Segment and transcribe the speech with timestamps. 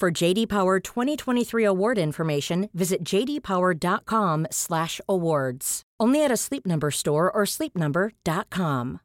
[0.00, 5.82] For JD Power 2023 award information, visit jdpower.com/awards.
[6.02, 8.98] Only at a Sleep Number store or sleepnumber.com.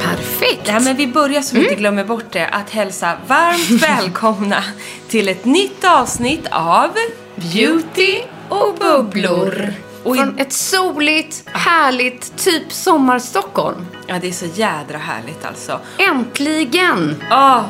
[0.00, 0.68] Perfekt.
[0.68, 4.64] Ja, men vi börjar så vi inte glömmer bort det att hälsa varmt välkomna
[5.08, 6.90] till ett nytt avsnitt av
[7.36, 9.72] Beauty och bubblor.
[10.04, 13.86] Och Från ett soligt, härligt, typ sommar-Stockholm.
[14.06, 15.80] Ja, det är så jädra härligt alltså.
[15.98, 17.22] Äntligen!
[17.30, 17.62] Åh,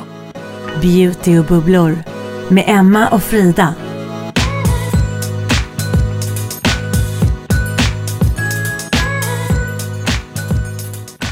[0.83, 1.99] Beauty och bubblor
[2.49, 3.75] med Emma och Frida.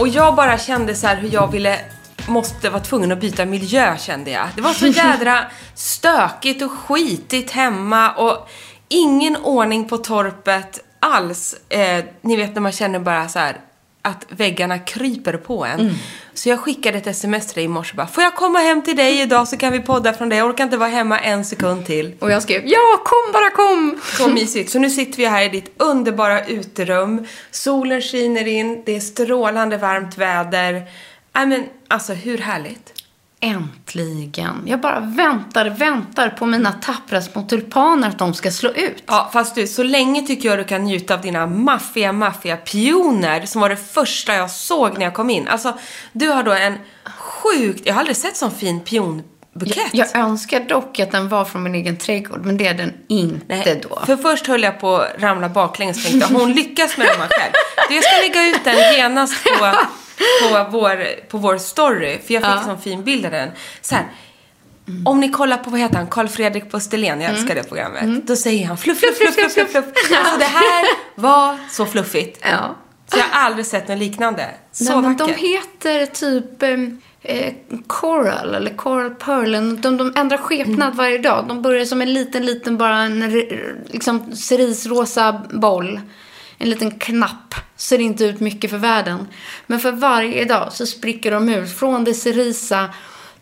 [0.00, 1.78] och jag bara kände så här hur jag ville
[2.26, 4.48] måste vara tvungen att byta miljö kände jag.
[4.54, 5.40] Det var så jädra
[5.74, 8.48] stökigt och skitigt hemma och
[8.88, 11.56] ingen ordning på torpet alls.
[11.68, 13.56] Eh, ni vet när man känner bara så här
[14.02, 15.94] att väggarna kryper på en.
[16.34, 18.96] Så jag skickade ett sms till dig i morse bara, får jag komma hem till
[18.96, 20.38] dig idag så kan vi podda från dig.
[20.38, 22.14] Jag orkar inte vara hemma en sekund till.
[22.18, 24.00] Och jag skrev ja, kom bara kom!
[24.18, 24.70] Så mysigt.
[24.70, 27.26] Så nu sitter vi här i ditt underbara uterum.
[27.50, 30.72] Solen skiner in, det är strålande varmt väder.
[31.32, 32.99] Nej men alltså hur härligt?
[33.42, 34.62] Äntligen.
[34.66, 39.02] Jag bara väntar, väntar på mina tappra små tulpaner att de ska slå ut.
[39.06, 43.46] Ja, fast du, så länge tycker jag du kan njuta av dina maffiga, maffiga pioner
[43.46, 45.48] som var det första jag såg när jag kom in.
[45.48, 45.78] Alltså,
[46.12, 46.78] du har då en
[47.18, 49.90] sjukt, jag har aldrig sett sån fin pionbukett.
[49.92, 53.44] Jag önskar dock att den var från min egen trädgård, men det är den inte
[53.46, 54.02] Nej, då.
[54.06, 57.28] För först höll jag på att ramla baklänges och tänkte hon lyckas med den här
[57.28, 57.52] själv.
[57.88, 59.72] Så jag ska lägga ut den genast på,
[60.42, 62.18] på, vår, på vår story.
[62.26, 63.48] För jag fick en sån fin bild av den.
[63.80, 64.04] Så här,
[65.04, 68.26] Om ni kollar på, vad heter han, Carl Fredrik Busterlen, jag älskar det programmet.
[68.26, 69.84] Då säger han fluff, fluff, fluff, fluff, fluff, fluff.
[70.18, 72.38] Alltså det här var så fluffigt.
[72.42, 72.76] Ja.
[73.06, 74.46] Så jag har aldrig sett något liknande.
[74.72, 75.38] Så Nej, men de vackert.
[75.38, 77.52] heter typ em, eh,
[77.86, 79.52] Coral eller Coral Pearl.
[79.80, 80.96] De, de ändrar skepnad Mm.
[80.96, 81.44] varje dag.
[81.48, 83.30] De börjar som en liten, liten bara en
[83.86, 86.00] liksom cerisrosa boll.
[86.60, 87.54] En liten knapp.
[87.76, 89.28] Ser inte ut mycket för världen.
[89.66, 91.78] Men för varje dag så spricker de ut.
[91.78, 92.88] Från det cerisa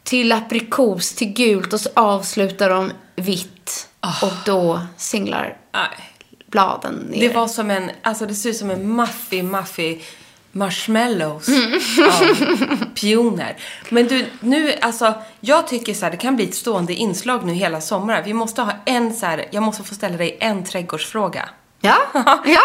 [0.03, 3.89] till aprikos till gult och så avslutar de vitt.
[4.23, 6.11] Och då singlar Nej.
[6.47, 7.21] bladen ner.
[7.29, 10.05] Det var som en, alltså det ser ut som en maffig, maffig
[10.53, 11.79] marshmallows Mm.
[12.09, 13.57] av pioner.
[13.91, 17.53] Men du, nu, alltså, jag tycker så här, det kan bli ett stående inslag nu
[17.53, 18.25] hela sommaren.
[18.25, 21.49] Vi måste ha en så här, jag måste få ställa dig en trädgårdsfråga.
[21.81, 21.97] Ja,
[22.47, 22.61] ja.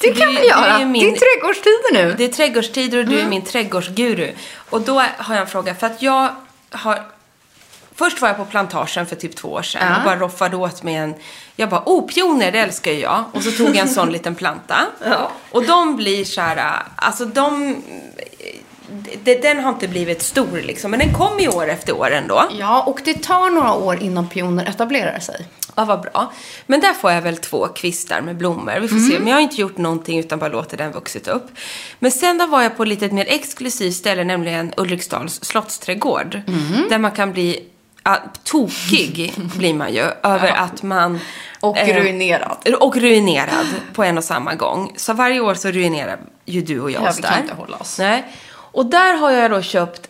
[0.00, 0.78] Det kan vi du göra.
[0.78, 2.14] är min- Det är trädgårdstider nu.
[2.18, 3.26] Det är trädgårdstider och du Mm.
[3.26, 4.32] är min trädgårdsguru.
[4.70, 6.28] Och då har jag en fråga, för att jag
[6.70, 7.02] har...
[7.94, 9.96] Först var jag på plantagen för typ två år sedan Ja.
[9.96, 11.14] och bara roffade åt mig en...
[11.56, 13.24] Jag bara, oh, pioner, det älskar ju jag.
[13.32, 14.76] Och så tog jag en sån liten planta.
[15.04, 15.30] Ja.
[15.50, 17.76] Och de blir så här, alltså de...
[19.42, 22.48] Den har inte blivit stor liksom, men den kommer ju år efter år ändå.
[22.58, 25.46] Ja, och det tar några år innan pioner etablerar sig.
[25.74, 26.32] Ja, vad bra.
[26.66, 28.80] Men där får jag väl två kvistar med blommor.
[28.80, 29.18] Vi får se.
[29.18, 31.46] Men jag har inte gjort någonting utan bara låtit den vuxit upp.
[31.98, 36.40] Men sen då var jag på ett lite mer exklusivt ställe, nämligen Ulriksdals slottsträdgård.
[36.90, 37.64] Där man kan bli
[38.04, 41.18] ja, tokig, blir man ju, över att man...
[41.60, 42.74] Och eh, ruinerad.
[42.80, 44.92] Och ruinerad på en och samma gång.
[44.96, 47.28] Så varje år så ruinerar ju du och jag Ja, oss vi där.
[47.28, 47.98] kan inte hålla oss.
[47.98, 48.24] Nej.
[48.72, 50.08] Och där har jag då köpt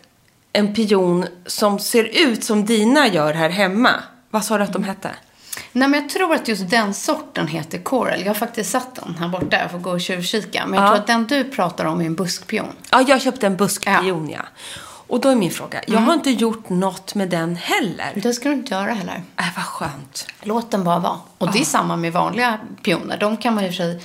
[0.53, 3.91] en pion som ser ut som dina gör här hemma.
[4.31, 5.11] Vad sa du att de hette?
[5.73, 8.21] Nej, men jag tror att just den sorten heter Coral.
[8.21, 9.59] Jag har faktiskt satt den här borta.
[9.61, 10.67] Jag får gå och tjuvkika.
[10.67, 10.89] Men jag Ja.
[10.91, 12.73] tror att den du pratar om är en buskpion.
[12.91, 14.41] Ja, jag köpte en buskpion, ja.
[15.07, 16.05] Och då är min fråga, jag Mm.
[16.05, 18.13] har inte gjort något med den heller.
[18.15, 19.23] Det ska du inte göra heller.
[19.39, 20.27] Äh, vad skönt.
[20.43, 21.19] Låt den bara vara.
[21.39, 23.17] Och det är samma med vanliga pioner.
[23.19, 24.03] De kan man i och för sig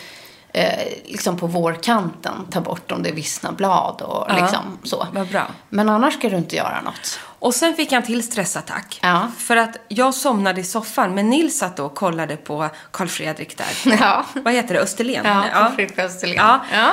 [0.57, 5.07] eh, liksom på vårkanten ta bort om det är vissna blad och Ja, liksom så.
[5.13, 5.47] vad bra.
[5.69, 7.19] Men annars ska du inte göra något.
[7.39, 8.99] Och sen fick jag en till stressattack.
[9.03, 9.27] Ja.
[9.37, 13.57] För att jag somnade i soffan, men Nils satt då och kollade på Karl Fredrik
[13.57, 13.97] där.
[14.01, 14.25] Ja.
[14.33, 14.79] Vad heter det?
[14.79, 15.25] Österlen?
[15.25, 16.35] Ja, Karl Fredrik Österlen.
[16.35, 16.59] Ja.
[16.73, 16.91] Ja.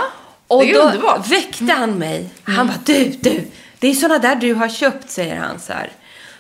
[0.48, 1.16] Och Det är då underbart.
[1.16, 1.28] Mm.
[1.28, 2.30] väckte han mig.
[2.44, 5.92] Han bara, du, du, det är såna där du har köpt, säger han så här.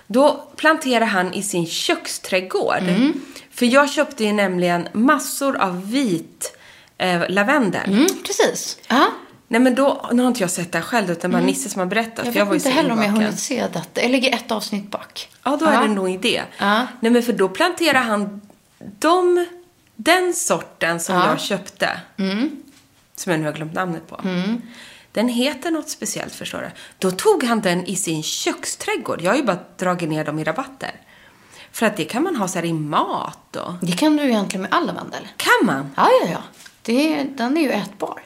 [0.06, 2.78] Då planterar han i sin köksträdgård.
[2.82, 3.20] Mm.
[3.54, 6.56] För jag köpte ju nämligen massor av vit
[7.02, 7.90] eh, lavendel.
[7.92, 8.78] Mm, precis.
[8.88, 9.06] Ja.
[9.48, 11.78] Nej men då, nu har inte jag sett det här själv utan bara Nisse som
[11.80, 12.24] har berättat.
[12.24, 12.36] Mm.
[12.38, 14.02] Jag jag vet inte heller om jag hunnit se detta.
[14.02, 15.28] Jag ligger ett avsnitt bak.
[15.42, 16.42] Ja, då är det nog det.
[16.58, 16.86] Ja.
[17.00, 18.40] Nej, men för då planterar han
[18.98, 19.46] de,
[19.96, 21.28] den sorten som Ja.
[21.28, 22.00] jag köpte.
[23.16, 24.20] Som jag nu har glömt namnet på.
[25.12, 26.70] Den heter något speciellt, förstår du.
[26.98, 29.22] Då tog han den i sin köksträdgård.
[29.22, 30.90] Jag har ju bara dragit ner dem i rabatter.
[31.72, 33.72] För att det kan man ha så i mat och...
[33.80, 35.28] Det kan du egentligen med all lavendel.
[35.36, 35.90] Kan man?
[35.96, 36.42] Ja, ja, ja.
[36.82, 38.22] Det är, den är ju ätbar.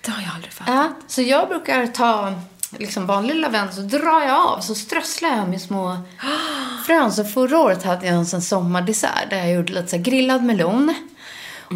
[0.00, 0.74] Det har jag aldrig fattat.
[0.74, 2.34] Ja, så jag brukar ta
[2.78, 5.96] liksom vanlig lavendel så drar jag av så strösslar jag med små
[6.86, 7.12] frön.
[7.12, 10.94] Så förra året hade jag en sån sommardessert där jag gjorde lite så grillad melon.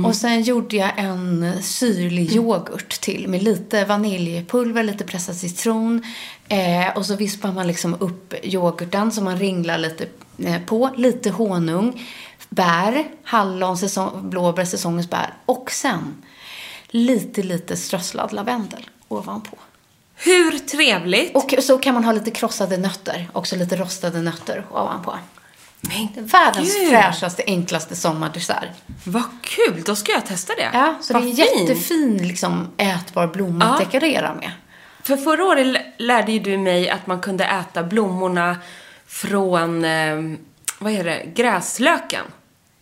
[0.04, 6.02] Och sen gjorde jag en syrlig yoghurt till med lite vaniljpulver, lite pressad citron.
[6.48, 10.06] Eh, och så vispar man liksom upp yoghurten som man ringlar lite
[10.38, 10.90] eh, på.
[10.96, 12.02] Lite honung,
[12.50, 15.34] bär, hallon, säsong, blåbär, säsongens bär.
[15.46, 16.22] Och sen
[16.88, 19.56] lite, lite strösslad lavendel ovanpå.
[20.14, 21.36] Hur trevligt!
[21.36, 25.18] Och så kan man ha lite krossade nötter, också lite rostade nötter ovanpå.
[25.80, 28.68] Men Världens gud, fräschaste, enklaste sommardessert.
[29.04, 29.82] Vad kul!
[29.86, 30.70] Då ska jag testa det.
[30.72, 31.36] Ja, så Vad det är en
[31.66, 33.72] jättefin, liksom, ätbar blomma Ja.
[33.72, 34.50] att dekorera med.
[35.02, 38.56] För förra året lärde ju du mig att man kunde äta blommorna
[39.06, 40.16] från, eh,
[40.78, 42.24] vad är det, gräslöken.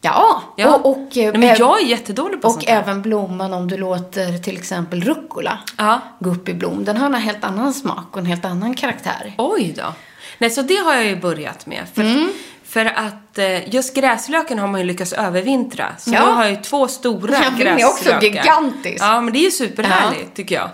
[0.00, 0.74] Ja, Ja.
[0.74, 3.68] och, och, eh, Nej, men äv- jag är jättedålig på och sånt även blomman om
[3.68, 6.00] du låter till exempel rucola Ja.
[6.20, 6.84] gå upp i blom.
[6.84, 9.34] Den har en helt annan smak och en helt annan karaktär.
[9.38, 9.94] Oj då.
[10.38, 11.84] Nej, så det har jag ju börjat med.
[11.94, 12.30] För, Mm.
[12.64, 15.86] för att eh, just gräslöken har man ju lyckats övervintra.
[15.98, 16.14] Så Ja.
[16.14, 17.86] jag har ju två stora Den är gräslökar.
[17.88, 19.04] också gigantisk.
[19.04, 20.70] Ja, men det är ju superhärligt tycker jag.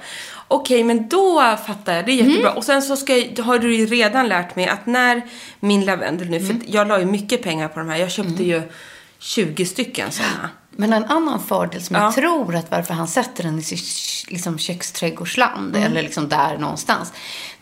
[0.49, 2.07] Okej, men då fattar jag.
[2.07, 2.41] Det är jättebra.
[2.49, 2.57] Mm.
[2.57, 5.23] Och sen så ska jag, har du ju redan lärt mig att när
[5.61, 6.49] min lavendel nu, Mm.
[6.49, 7.97] för jag la ju mycket pengar på de här.
[7.97, 8.63] Jag köpte ju
[9.25, 10.51] 20 stycken sådana.
[10.71, 12.03] Men en annan fördel som Ja.
[12.03, 13.85] jag tror att varför han sätter den i sitt
[14.31, 15.91] liksom, köksträdgårdsland, Mm.
[15.91, 17.13] eller liksom där någonstans,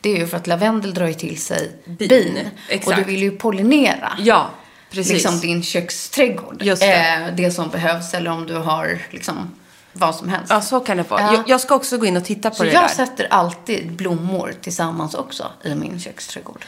[0.00, 2.48] det är ju för att lavendel drar ju till sig Bin, bin.
[2.86, 4.50] Och du vill ju pollinera Ja,
[4.90, 5.12] precis.
[5.12, 6.62] liksom din köksträdgård.
[6.62, 7.08] Just det.
[7.28, 9.50] Eh, det som behövs, eller om du har liksom
[9.92, 10.46] vad som helst.
[10.50, 11.20] Ja, så kan det vara.
[11.20, 11.34] Ja.
[11.34, 12.88] Jag, jag ska också gå in och titta på Så det jag där.
[12.88, 16.64] sätter alltid blommor tillsammans också i min köksträdgård.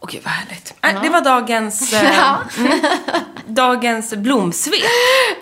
[0.00, 0.74] Åh gud vad härligt.
[0.82, 2.80] Äh, Det var dagens, eh, mm,
[3.46, 4.74] dagens blomsvep.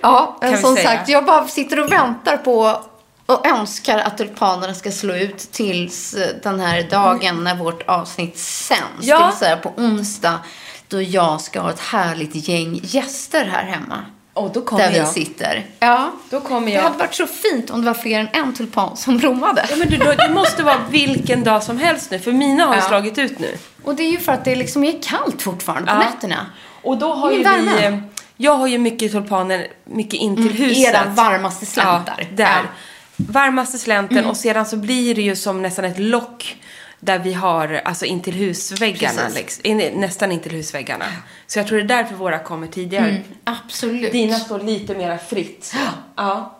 [0.02, 0.88] Ja, Kan vi som säga.
[0.96, 2.82] sagt, jag bara sitter och väntar på
[3.26, 8.38] och önskar att tulpanerna ska slå ut tills eh, den här dagen när vårt avsnitt
[8.38, 8.82] sänds.
[9.00, 9.18] Ja.
[9.20, 10.40] Det vill säga på onsdag
[10.88, 14.04] då jag ska ha ett härligt gäng gäster här hemma.
[14.37, 15.09] Och då kommer där vi jag.
[15.09, 15.66] sitter.
[15.78, 16.11] Ja.
[16.31, 16.83] Då kommer Det jag.
[16.83, 19.66] hade varit så fint om det var fler än en tulpan som blommade.
[19.71, 22.75] Ja, men du, då, det måste vara vilken dag som helst nu, för mina har
[22.75, 22.87] ju Ja.
[22.88, 23.57] slagit ut nu.
[23.85, 26.11] Och det är ju för att det liksom är kallt fortfarande på Ja.
[26.11, 26.47] nätterna.
[26.83, 27.66] Och då har ju Ingen vi...
[27.66, 27.87] värme.
[27.97, 27.99] eh,
[28.37, 30.95] Jag har ju mycket tulpaner, mycket in till huset.
[30.95, 32.14] Era varmaste släntar.
[32.19, 32.45] Ja, där.
[32.45, 32.69] Ja.
[33.16, 36.57] Varmaste slänten och sedan så blir det ju som nästan ett lock
[37.06, 41.04] där vi har, alltså in till husväggarna, liksom, in, nästan in till husväggarna.
[41.46, 43.22] Så jag tror det är därför våra kommer tidigare.
[43.44, 44.12] Absolut.
[44.12, 45.64] Dina står lite mera fritt.
[45.64, 45.76] Så.
[46.16, 46.52] Ja.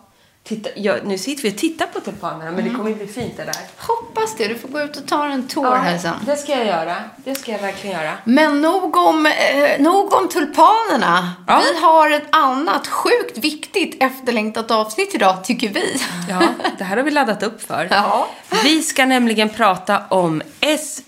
[0.47, 3.37] Titta, ja, nu sitter vi och tittar på tulpanerna, men det kommer ju bli fint
[3.37, 3.55] det där.
[3.77, 4.47] Hoppas det.
[4.47, 6.13] Du får gå ut och ta en tour här sen.
[6.25, 6.95] det ska jag göra.
[7.25, 8.13] Det ska jag verkligen göra.
[8.23, 11.33] Men nog om, eh, nog om tulpanerna.
[11.47, 11.61] Ja.
[11.73, 16.01] Vi har ett annat sjukt viktigt efterlängtat avsnitt idag, tycker vi.
[16.29, 16.43] Ja,
[16.77, 17.87] det här har vi laddat upp för.
[17.91, 18.27] Ja.
[18.63, 20.41] Vi ska nämligen prata om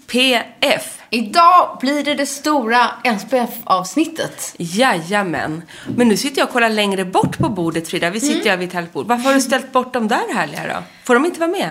[0.10, 1.00] SPF.
[1.10, 2.90] Idag blir det det stora
[3.20, 4.56] SPF-avsnittet.
[4.58, 5.62] Jajamän.
[5.96, 8.10] Men nu sitter jag och kollar längre bort på bordet, Frida.
[8.10, 9.08] Vi sitter ju vid ett härligt bord.
[9.08, 10.84] Varför har du ställt bort de där härliga då?
[11.04, 11.70] Får de inte vara med?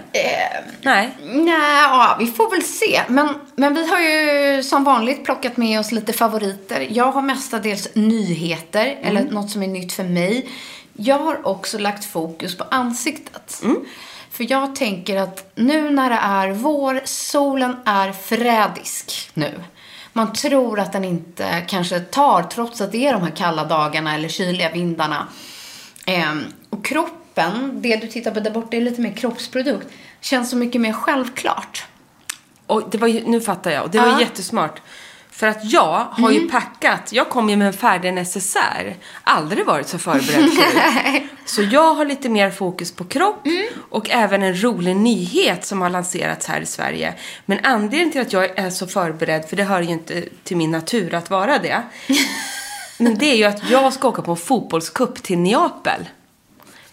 [0.83, 1.11] Nej.
[1.23, 3.03] Nej, ja, vi får väl se.
[3.09, 6.87] Men, men vi har ju som vanligt plockat med oss lite favoriter.
[6.91, 10.49] Jag har mestadels nyheter, eller något som är nytt för mig.
[10.93, 13.63] Jag har också lagt fokus på ansiktet.
[14.31, 19.55] För jag tänker att nu när det är vår, solen är förrädisk nu.
[20.13, 24.15] Man tror att den inte kanske tar, trots att det är de här kalla dagarna
[24.15, 25.27] eller kyliga vindarna.
[26.07, 29.87] Ehm, och kroppen, det du tittar på där borta är lite mer kroppsprodukt,
[30.21, 31.85] känns så mycket mer självklart.
[32.67, 33.85] Och det var nu fattar jag.
[33.85, 34.21] Och det var Ja.
[34.21, 34.81] jättesmart.
[35.39, 36.43] För att jag har Mm.
[36.43, 38.97] ju packat, jag kom ju med en färdig necessär.
[39.25, 41.23] Aldrig varit så förberedd förut.
[41.45, 43.67] Så jag har lite mer fokus på kropp Mm.
[43.91, 47.15] och även en rolig nyhet som har lanserats här i Sverige.
[47.47, 50.71] Men anledningen till att jag är så förberedd, för det hör ju inte till min
[50.71, 51.83] natur att vara det.
[52.99, 56.09] Men det är ju att jag ska åka på en fotbollscup till Neapel.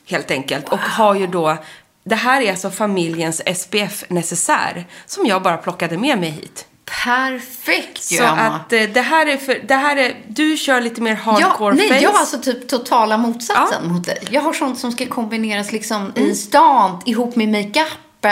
[0.08, 0.70] Helt enkelt.
[0.70, 1.58] Och har ju då,
[2.04, 6.66] det här är alltså familjens SPF-necessär som jag bara plockade med mig hit.
[6.86, 8.42] Perfekt ju, Så Emma.
[8.42, 11.76] att eh, det här är för, det här är, du kör lite mer Ja, hardcore
[11.76, 12.00] nej, face.
[12.00, 13.88] jag är alltså typ totala motsatsen Ja.
[13.94, 14.24] mot dig.
[14.30, 18.26] Jag har sånt som ska kombineras liksom i stan ihop med makeup.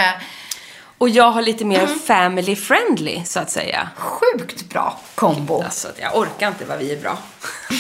[0.98, 2.00] Och jag har lite mer Mm.
[2.00, 3.90] family friendly, så att säga.
[3.98, 5.62] Sjukt bra kombo.
[5.64, 7.18] Alltså, jag orkar inte vad vi är bra.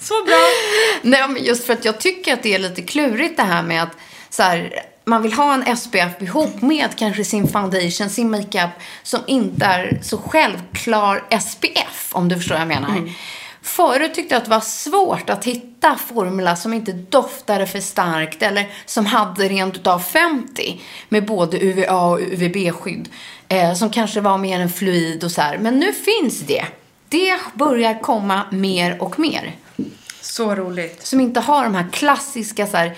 [0.00, 0.38] så bra.
[1.02, 3.82] Nej, men just för att jag tycker att det är lite klurigt det här med
[3.82, 3.96] att
[4.30, 8.70] så här, man vill ha en SPF ihop med kanske sin foundation, sin makeup
[9.02, 13.10] som inte är så självklar SPF, om du förstår vad jag menar.
[13.62, 18.42] Förut tyckte jag att det var svårt att hitta formula som inte doftade för starkt
[18.42, 23.08] eller som hade rent utav 50 med både UVA och UVB-skydd.
[23.48, 25.58] Eh, som kanske var mer en fluid och så här.
[25.58, 26.64] Men nu finns det.
[27.08, 29.56] Det börjar komma mer och mer
[30.20, 31.06] Så roligt.
[31.06, 32.96] som inte har de här klassiska så här,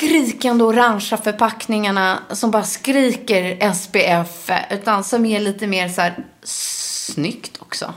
[0.00, 7.56] skrikande orangea förpackningarna som bara skriker SPF utan som är lite mer så här snyggt
[7.58, 7.94] också.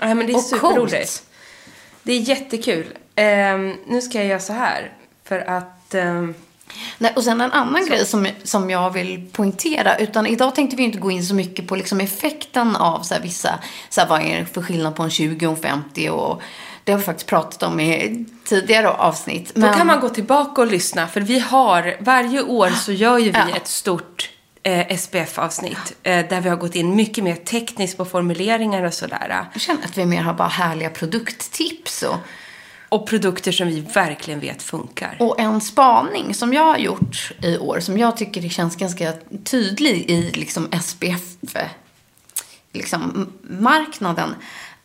[0.00, 0.92] Ja, men det är Och superroligt.
[0.94, 1.22] coolt.
[2.02, 2.86] Det är jättekul.
[3.14, 4.92] Ehm, nu ska jag göra så här.
[5.24, 5.94] För att...
[5.94, 6.34] ehm,
[6.98, 9.96] Nej, och sen en annan grej som, som jag vill poängtera.
[9.98, 13.20] Utan idag tänkte vi inte gå in så mycket på liksom effekten av så här,
[13.20, 13.58] vissa,
[13.88, 16.42] så här, vad är det för skillnad på en 20 och en 50 och
[16.90, 19.52] det har vi faktiskt pratat om i tidigare avsnitt.
[19.54, 23.24] Då kan man gå tillbaka och lyssna, för vi har, varje år så gör ju
[23.24, 23.56] vi Ja.
[23.56, 24.30] ett stort
[24.62, 25.96] eh, SPF-avsnitt.
[26.02, 29.44] Eh, där vi har gått in mycket mer tekniskt på formuleringar och sådär.
[29.52, 32.16] Jag känner att vi mer har bara härliga produkttips och
[32.88, 35.16] Och produkter som vi verkligen vet funkar.
[35.20, 39.12] Och en spaning som jag har gjort i år, som jag tycker det känns ganska
[39.44, 41.22] tydlig i liksom SPF,
[42.72, 44.34] liksom marknaden,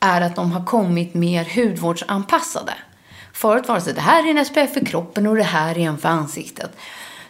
[0.05, 2.73] är att de har kommit mer hudvårdsanpassade.
[3.33, 5.79] Förut var det så det här är en SPF för kroppen och det här är
[5.79, 6.77] en för ansiktet.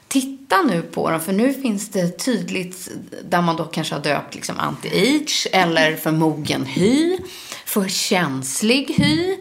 [0.08, 2.90] Titta nu på dem, för nu finns det tydligt
[3.30, 7.18] där man då kanske har döpt liksom anti-age eller för mogen hy,
[7.66, 9.38] för känslig hy.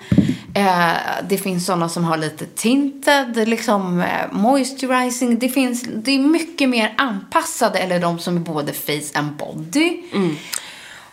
[0.54, 0.92] Eh,
[1.28, 5.38] det finns sådana som har lite tinted, liksom eh, moisturizing.
[5.38, 10.02] Det, finns, det är mycket mer anpassade, eller de som är både face and body.
[10.12, 10.36] Mm.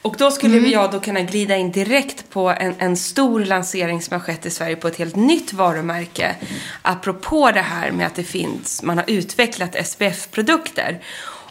[0.02, 0.64] Och då skulle Mm.
[0.64, 4.46] vi jag då kunna glida in direkt på en, en stor lansering som har skett
[4.46, 6.36] i Sverige på ett helt nytt varumärke.
[6.82, 11.00] Apropå det här med att det finns, man har utvecklat SPF-produkter.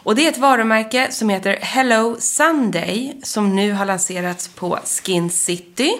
[0.03, 5.29] Och det är ett varumärke som heter Hello Sunday som nu har lanserats på Skin
[5.29, 5.97] City.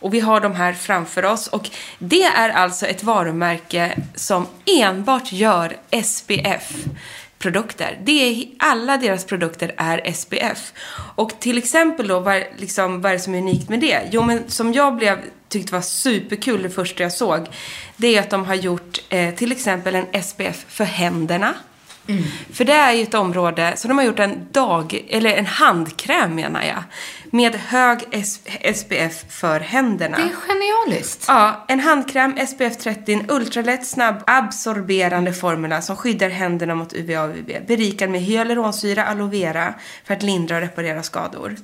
[0.00, 1.46] Och vi har de här framför oss.
[1.46, 6.72] Och det är alltså ett varumärke som enbart gör SPF
[7.38, 7.98] produkter.
[8.04, 10.72] Det är, alla deras produkter är SPF.
[11.14, 14.00] Och till exempel då, vad, liksom, vad är det som är unikt med det?
[14.10, 15.18] Jo, men som jag blev,
[15.48, 17.46] tyckte var superkul det första jag såg,
[17.96, 21.54] det är att de har gjort eh, till exempel en SPF för händerna.
[22.52, 26.34] För det är ju ett område, så de har gjort en dag, eller en handkräm
[26.34, 26.82] menar jag,
[27.30, 27.98] med hög
[28.74, 30.16] SPF för händerna.
[30.16, 31.24] Det är genialiskt.
[31.28, 37.22] Ja, en handkräm SPF 30, en ultralätt, snabb, absorberande formula som skyddar händerna mot UVA
[37.22, 37.66] och UVB.
[37.66, 39.74] Berikad med hyaluronsyra, aloe vera
[40.04, 41.56] för att lindra och reparera skador.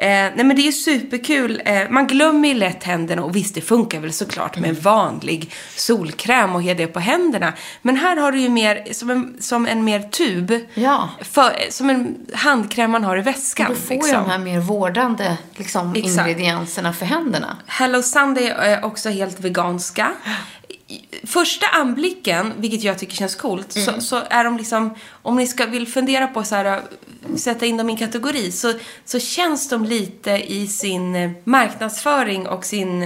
[0.00, 1.62] Eh, nej men det är superkul.
[1.64, 5.52] Eh, man glömmer ju lätt händerna och visst det funkar väl såklart med en vanlig
[5.76, 7.52] solkräm och det på händerna.
[7.82, 10.52] Men här har du ju mer som en, som en mer tub.
[10.74, 11.08] Ja.
[11.20, 13.66] För, som en handkräm man har i väskan.
[13.70, 14.22] Du får ju liksom.
[14.22, 16.28] de här mer vårdande liksom, Exakt.
[16.28, 17.56] ingredienserna för händerna.
[17.66, 20.12] Hello Sunday är också helt veganska.
[21.26, 25.66] Första anblicken, vilket jag tycker känns coolt, så, så är de liksom, om ni ska,
[25.66, 28.72] vill fundera på så här, äh, sätta in dem i en kategori, så,
[29.04, 33.02] så känns de lite i sin eh, marknadsföring och sin,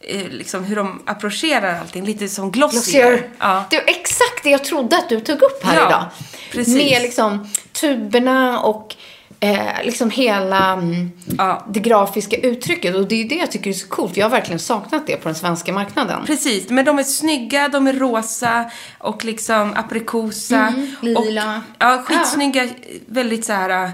[0.00, 3.30] eh, liksom hur de approcherar allting, lite som Glossier.
[3.38, 3.64] Ja.
[3.70, 6.04] Det var exakt det jag trodde att du tog upp här Ja, idag.
[6.52, 6.74] precis.
[6.74, 8.95] Med liksom tuberna och
[9.40, 11.66] eh, liksom hela mm, Ja.
[11.68, 12.94] det grafiska uttrycket.
[12.94, 14.16] Och det är det jag tycker är så coolt.
[14.16, 16.26] Jag har verkligen saknat det på den svenska marknaden.
[16.26, 20.74] Precis, men de är snygga, de är rosa och liksom aprikosa.
[21.00, 21.56] lila.
[21.56, 22.68] Och, ja, skitsnygga,
[23.06, 23.90] väldigt så här uh,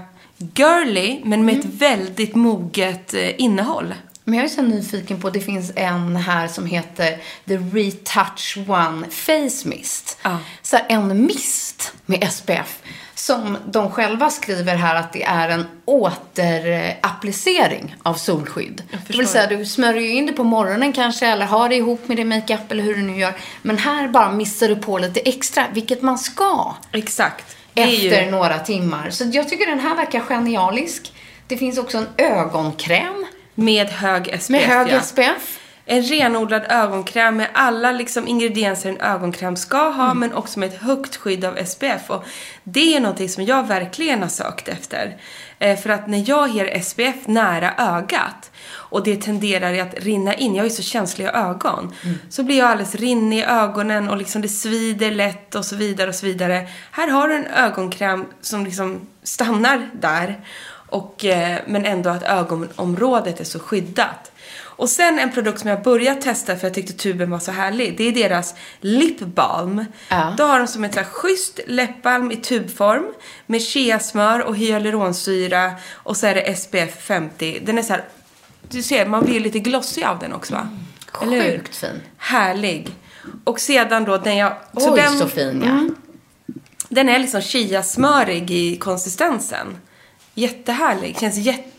[0.55, 3.93] girly, men med ett väldigt moget eh, innehåll.
[4.25, 9.09] Men jag är så nyfiken på, det finns en här som heter The Retouch One
[9.09, 10.17] Face Mist.
[10.23, 10.39] Ja.
[10.61, 12.79] Så här, en mist med SPF.
[13.25, 18.83] Som de själva skriver här att det är en återapplicering av solskydd.
[19.07, 22.17] Det vill säga, du smörjer in det på morgonen kanske, eller har det ihop med
[22.17, 23.33] din makeup, eller hur du nu gör.
[23.61, 26.75] Men här bara missar du på lite extra, vilket man ska.
[26.91, 27.57] Exakt.
[27.75, 29.09] Är ju- Efter några timmar.
[29.09, 31.13] Så jag tycker den här verkar genialisk.
[31.47, 33.25] Det finns också en ögonkräm
[33.55, 35.01] Med hög SPF, med hög ja.
[35.01, 35.59] SPF.
[35.85, 40.19] En renodlad ögonkräm med alla liksom ingredienser en ögonkräm ska ha, Mm.
[40.19, 42.09] men också med ett högt skydd av SPF.
[42.09, 42.23] Och
[42.63, 45.17] det är någonting som jag verkligen har sökt efter.
[45.59, 50.55] Eh, för att när jag ger SPF nära ögat och det tenderar att rinna in,
[50.55, 52.17] jag har ju så känsliga ögon, Mm.
[52.29, 56.09] så blir jag alldeles rinnig i ögonen och liksom det svider lätt och så vidare
[56.09, 56.67] och så vidare.
[56.91, 60.39] Här har du en ögonkräm som liksom stannar där,
[60.89, 64.29] och, eh, men ändå att ögonområdet är så skyddat.
[64.75, 67.97] Och sen en produkt som jag börjat testa för jag tyckte tuben var så härlig.
[67.97, 69.85] Det är deras lip balm.
[70.09, 70.33] Ja.
[70.37, 73.13] Då har de som ett så här schysst läppbalm i tubform
[73.45, 77.59] med cheasmör och hyaluronsyra och så är det SPF 50.
[77.65, 78.03] Den är så här,
[78.69, 80.69] du ser, man blir lite glossig av den också va?
[81.21, 81.51] Eller hur?
[81.51, 82.01] Sjukt fin.
[82.17, 82.95] Härlig.
[83.43, 84.57] Och sedan då när jag...
[84.73, 85.71] Oj, så fin, ja.
[85.71, 85.95] Mm.
[86.89, 89.77] Den är liksom chiasmörig i konsistensen.
[90.33, 91.19] Jättehärlig.
[91.19, 91.37] Känns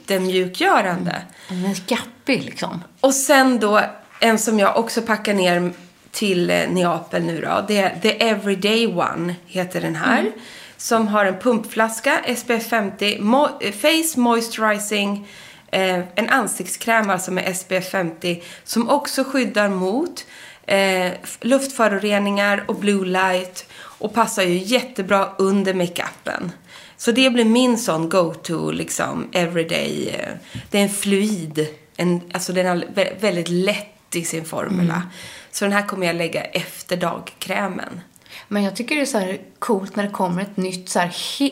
[0.08, 1.22] jättemjukgörande.
[1.48, 2.82] Den är gappig liksom.
[3.00, 3.80] Och sen då
[4.20, 5.72] en som jag också packar ner
[6.10, 7.64] till eh, Neapel nu då.
[7.68, 10.32] Det är The Everyday One heter den här.
[10.76, 15.28] Som har en pumpflaska, SPF 50, mo- eh, Face Moisturizing,
[15.70, 20.24] eh, en ansiktskräm alltså med SPF 50 som också skyddar mot
[20.66, 26.52] eh, luftföroreningar och blue light och passar ju jättebra under makeupen.
[26.96, 30.08] Så det blir min sån go-to liksom everyday.
[30.08, 30.28] eh,
[30.70, 35.02] Det är en fluid, en, alltså den är vä- väldigt lätt i sin formula.
[35.50, 38.00] Så den här kommer jag lägga efter dagkrämen.
[38.48, 41.10] Men jag tycker det är så här coolt när det kommer ett nytt så här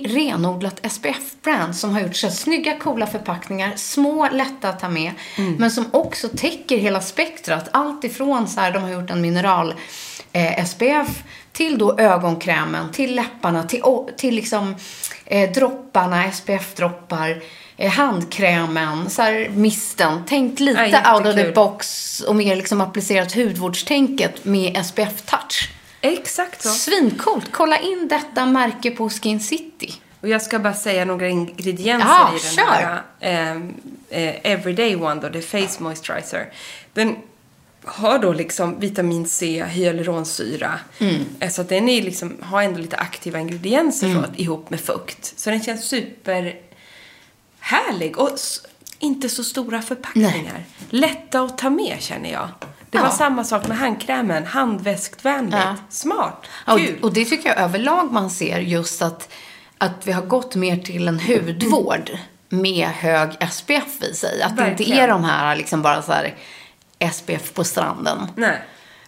[0.09, 5.13] renodlat SPF-brand som har gjort så här snygga, coola förpackningar, små, lätta att ta med,
[5.59, 7.69] men som också täcker hela spektrat.
[7.73, 9.75] Allt ifrån så här, de har gjort en mineral
[10.33, 11.23] eh, SPF
[11.53, 13.83] till då ögonkrämen, till läpparna, till,
[14.17, 14.75] till liksom
[15.27, 17.43] eh, dropparna, SPF-droppar,
[17.77, 20.23] eh, handkrämen, så här misten.
[20.29, 25.69] Tänk lite Ja, out of the box och mer liksom applicerat hudvårdstänket med SPF-touch.
[26.01, 26.69] Exakt så.
[26.69, 27.53] Svincoolt.
[27.53, 29.95] Kolla in detta märke på Skin City.
[30.21, 32.73] Och jag ska bara säga några ingredienser Ja, i den kör.
[32.73, 33.75] här ehm,
[34.11, 36.53] eh, Everyday One då, det Face Moisturizer.
[36.93, 37.17] Den
[37.85, 40.79] har då liksom vitamin C, hyaluronsyra.
[40.99, 41.25] Mm.
[41.41, 44.25] Eh, Så att den är liksom, har ändå lite aktiva ingredienser Mm.
[44.25, 45.33] att- ihop med fukt.
[45.37, 46.55] Så den känns super
[47.61, 48.31] härlig och
[48.99, 50.65] inte så stora förpackningar.
[50.91, 52.49] Lätta att ta med känner jag.
[52.91, 53.11] Det var Ja.
[53.13, 55.57] samma sak med handkrämen, handväskvänligt.
[55.57, 55.77] Ja.
[55.89, 56.97] Smart, kul.
[56.99, 59.29] Och, och det tycker jag överlag man ser just att,
[59.79, 62.11] att vi har gått mer till en hudvård
[62.49, 64.43] med hög SPF i sig.
[64.43, 64.99] Att det inte Verkligen.
[65.05, 66.35] är de här liksom bara så här
[67.13, 68.19] SPF på stranden.
[68.37, 68.63] Nej.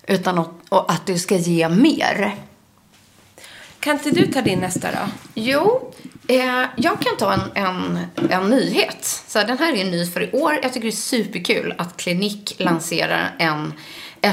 [0.07, 2.37] Utan att, och att du ska ge mer.
[3.81, 4.99] Kan inte du ta din nästa då?
[5.35, 5.94] Jo,
[6.29, 7.99] eh, jag kan ta en, en,
[8.31, 9.05] en nyhet.
[9.29, 10.59] Så den här är ny för i år.
[10.62, 13.73] Jag tycker det är superkul att Clinique lanserar en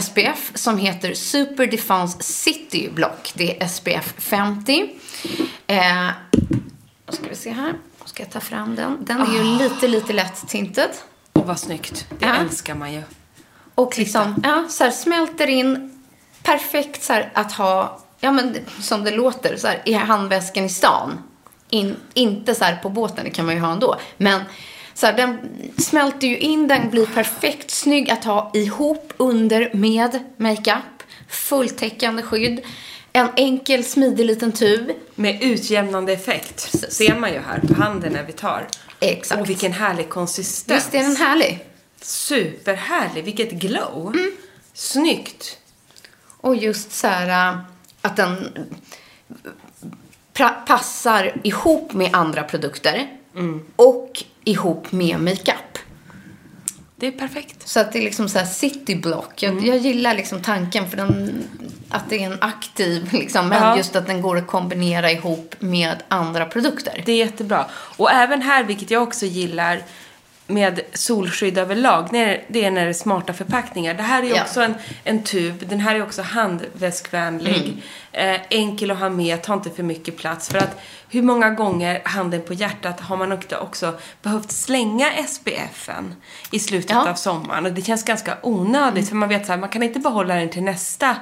[0.02, 3.32] SPF som heter Super Defense City Block.
[3.36, 4.90] Det är SPF 50.
[5.68, 6.08] Eh,
[7.06, 7.74] då ska vi se här.
[8.02, 8.98] Då ska jag ta fram den.
[9.06, 10.90] Den är ju lite, lite lätt tinted.
[11.34, 12.06] Åh, vad snyggt.
[12.20, 12.36] Det Ja.
[12.36, 13.02] älskar man ju.
[13.82, 15.92] Och liksom, ja, så här, smälter in.
[16.44, 20.70] Perfekt så här, att ha, ja men som det låter, så här, i handväskan i
[20.70, 21.24] stan.
[21.70, 23.96] In, inte så här på båten, det kan man ju ha ändå.
[24.18, 24.42] Men
[24.94, 25.38] så här, den
[25.78, 31.04] smälter ju in, den blir perfekt snygg att ha ihop under med makeup.
[31.30, 32.62] Fulltäckande skydd.
[33.14, 34.92] En enkel, smidig liten tub.
[35.16, 36.72] Med utjämnande effekt.
[36.72, 36.94] Precis.
[36.94, 38.68] Ser man ju här på handen när vi tar.
[39.00, 39.42] Exakt.
[39.42, 40.78] Och vilken härlig konsistens.
[40.78, 41.71] Visst är den härlig?
[42.02, 43.24] Superhärlig.
[43.24, 44.08] Vilket glow.
[44.16, 44.32] Mm.
[44.74, 45.58] Snyggt.
[46.42, 47.60] Och just så här äh,
[48.02, 48.48] att den
[50.34, 53.08] pra- passar ihop med andra produkter
[53.76, 55.78] och ihop med makeup.
[56.96, 57.68] det är perfekt.
[57.68, 59.44] Så att det är liksom så här cityblock.
[59.44, 61.44] Jag, jag gillar liksom tanken för den,
[61.90, 63.78] att det är en aktiv, liksom, men Ja.
[63.78, 67.04] just att den går att kombinera ihop med andra produkter.
[67.06, 67.66] Det är jättebra.
[67.74, 69.82] Och även här, vilket jag också gillar,
[70.54, 72.08] med solskydd överlag,
[72.48, 73.94] det är när det är smarta förpackningar.
[73.94, 74.42] Det här är Ja.
[74.44, 77.56] också en, en tub, den här är också handväskvänlig.
[78.14, 78.36] Mm.
[78.36, 80.50] Eh, enkel att ha med, tar inte för mycket plats.
[80.50, 86.16] För att hur många gånger, handen på hjärtat, har man också behövt slänga SPFen
[86.52, 87.10] i slutet Ja.
[87.10, 87.66] av sommaren?
[87.66, 90.50] Och det känns ganska onödigt, för man vet så här, man kan inte behålla den
[90.50, 91.16] till nästa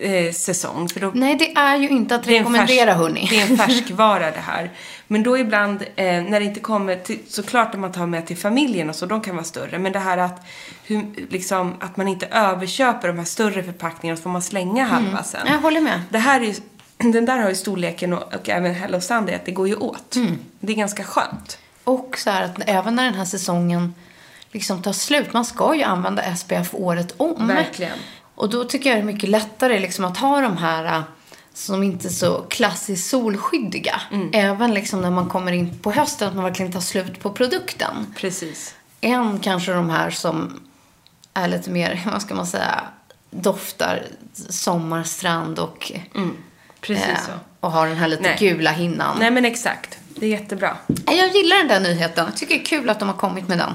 [0.00, 0.88] eh, säsong.
[0.88, 3.26] För då Nej, det är ju inte att rekommendera, färsk- hörni.
[3.30, 4.70] Det är en färskvara det här.
[5.06, 8.36] Men då ibland, eh, när det inte kommer till, såklart att man tar med till
[8.36, 9.78] familjen och så, de kan vara större.
[9.78, 10.46] Men det här att,
[10.84, 15.22] hur, liksom, att man inte överköper de här större förpackningarna så får man slänga halva
[15.22, 15.46] sen.
[15.46, 16.00] Jag håller med.
[16.10, 16.54] Det här är ju,
[17.12, 20.16] den där har ju storleken och, och även Hello Sunday att det går ju åt.
[20.16, 20.38] Mm.
[20.60, 21.58] Det är ganska skönt.
[21.84, 23.94] Och så här att även när den här säsongen
[24.52, 27.48] liksom tar slut, man ska ju använda SPF året om.
[27.48, 27.98] Verkligen.
[28.38, 31.02] Och då tycker jag det är mycket lättare liksom att ha de här äh,
[31.54, 34.00] som inte är så klassiskt solskyddiga.
[34.10, 34.30] Mm.
[34.32, 38.14] Även liksom när man kommer in på hösten, att man verkligen tar slut på produkten.
[38.16, 38.74] Precis.
[39.00, 40.60] Än kanske de här som
[41.34, 42.80] är lite mer, vad ska man säga,
[43.30, 44.06] doftar
[44.48, 45.92] sommar, strand och,
[46.80, 47.32] Precis eh, så.
[47.60, 48.36] och har den här lite Nej.
[48.38, 49.16] gula hinnan.
[49.18, 49.98] Nej men exakt.
[50.14, 50.76] Det är jättebra.
[51.06, 52.24] Jag gillar den där nyheten.
[52.24, 53.74] Jag tycker det är kul att de har kommit med den.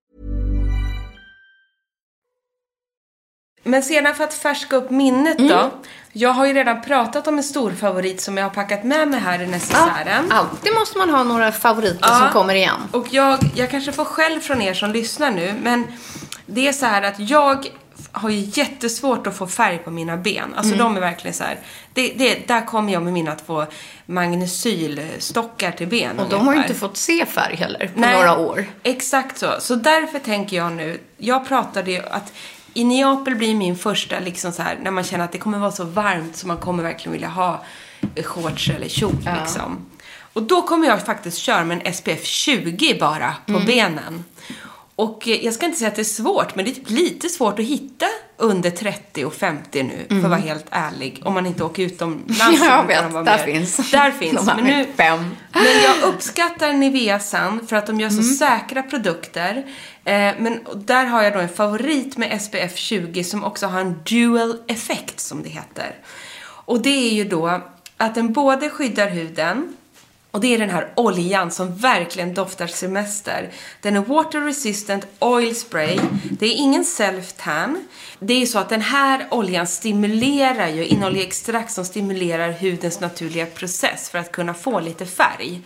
[3.63, 5.51] Men sedan för att färska upp minnet Mm.
[5.51, 5.71] då.
[6.13, 9.19] Jag har ju redan pratat om en stor favorit som jag har packat med mig
[9.19, 10.31] här i necessären.
[10.31, 12.79] Alltid måste man ha några favoriter som kommer igen.
[12.91, 15.87] Och jag, jag kanske får skäll från er som lyssnar nu, men
[16.45, 17.67] det är så här att jag
[18.11, 20.53] har ju jättesvårt att få färg på mina ben.
[20.57, 21.59] Alltså de är verkligen så här.
[21.93, 23.65] Det, det, där kommer jag med mina två
[24.05, 28.37] magnesylstockar till ben Och de har ju inte fått se färg heller på Nej, några
[28.37, 28.65] år.
[28.83, 29.51] Exakt så.
[29.59, 32.33] Så därför tänker jag nu, jag pratade ju att
[32.73, 35.71] i Neapel blir min första liksom så här, när man känner att det kommer vara
[35.71, 37.63] så varmt så man kommer verkligen vilja ha
[38.15, 39.85] eh, shorts eller kjol liksom.
[40.33, 44.23] Och då kommer jag faktiskt köra med en SPF 20 bara på benen.
[45.01, 47.29] Och eh, jag ska inte säga att det är svårt, men det är typ lite
[47.29, 48.05] svårt att hitta
[48.37, 51.21] under 30 och 50 nu, för att vara helt ärlig.
[51.25, 52.39] Om man inte åker utomlands.
[52.63, 53.91] Jag vet, där mer- finns.
[53.91, 54.45] Där finns.
[54.55, 55.35] Men nu, fem.
[55.53, 59.65] men jag uppskattar Nivea Sun för att de gör så säkra produkter.
[60.05, 63.99] Eh, men där har jag då en favorit med SPF 20 som också har en
[64.03, 65.95] dual effekt som det heter.
[66.43, 67.61] Och det är ju då
[67.97, 69.75] att den både skyddar huden
[70.31, 73.51] och det är den här oljan som verkligen doftar semester.
[73.81, 75.99] Den är water resistant oil spray.
[76.31, 77.85] Det är ingen self-tan.
[78.19, 82.99] Det är ju så att den här oljan stimulerar ju, innehåller extrakt som stimulerar hudens
[82.99, 85.61] naturliga process för att kunna få lite färg.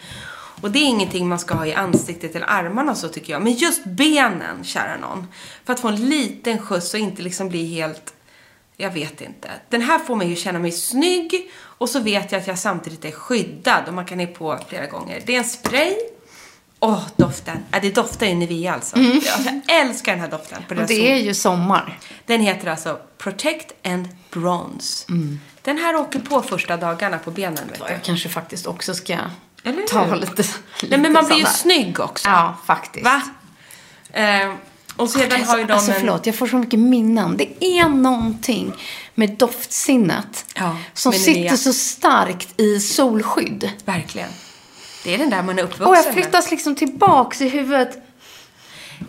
[0.61, 3.41] Och det är ingenting man ska ha i ansiktet eller armarna så tycker jag.
[3.41, 5.27] Men just benen, kära någon.
[5.65, 8.13] För att få en liten skjuts och inte liksom bli helt
[8.77, 9.49] jag vet inte.
[9.69, 13.05] Den här får mig ju känna mig snygg och så vet jag att jag samtidigt
[13.05, 15.21] är skyddad och man kan ha på flera gånger.
[15.25, 15.95] Det är en spray
[16.79, 17.57] Åh, doften.
[17.71, 18.95] Ja, det doftar ju Nivea alltså.
[18.95, 20.63] Alltså, jag älskar den här doften.
[20.67, 20.83] På Mm.
[20.83, 21.99] Och det är ju sommar.
[22.25, 25.05] Den heter alltså Protect and Bronze.
[25.09, 25.39] Mm.
[25.61, 27.67] Den här åker på första dagarna på benen.
[27.71, 27.93] Vet du.
[27.93, 29.17] Jag kanske faktiskt också ska
[29.89, 30.43] ta lite,
[30.83, 32.29] Nej, men man blir ju snygg också.
[32.29, 33.05] Ja, faktiskt.
[33.05, 33.21] Va?
[34.13, 34.53] Eh,
[34.95, 35.99] och sedan har ju de alltså en...
[35.99, 37.37] förlåt, jag får så mycket minnen.
[37.37, 38.73] Det är någonting
[39.15, 43.69] med doftsinnet Ja, som med sitter så starkt i solskydd.
[43.85, 44.29] Verkligen.
[45.03, 46.13] Det är den där man är uppvuxen Och jag med.
[46.13, 47.91] flyttas liksom tillbaks i huvudet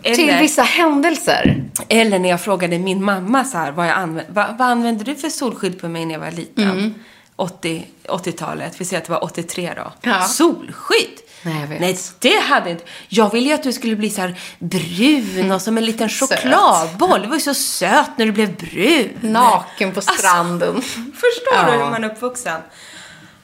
[0.03, 1.63] till Eller- vissa händelser.
[1.87, 5.15] Eller när jag frågade min mamma så här, vad, jag använde, vad, vad använde du
[5.15, 6.71] för solskydd på mig när jag var liten?
[6.71, 6.93] Mm.
[7.35, 9.91] 80, 80-talet, vi säger att det var 83 då.
[10.01, 10.21] Ja.
[10.21, 11.19] Solskydd?
[11.43, 11.79] Nej, jag vet.
[11.81, 12.83] Nej, det hade inte.
[13.09, 17.21] Jag ville ju att du skulle bli så brun och som en liten chokladboll.
[17.21, 19.09] Du var ju så söt när du blev brun.
[19.21, 20.81] Naken på stranden.
[20.81, 21.83] Förstår du Ja.
[21.83, 22.61] hur man är uppvuxen?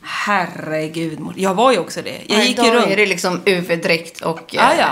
[0.01, 2.21] Herregud, jag var ju också det.
[2.27, 2.87] Jag Ja, gick ju idag runt.
[2.91, 4.85] är det liksom UV-dräkt och eh, ja.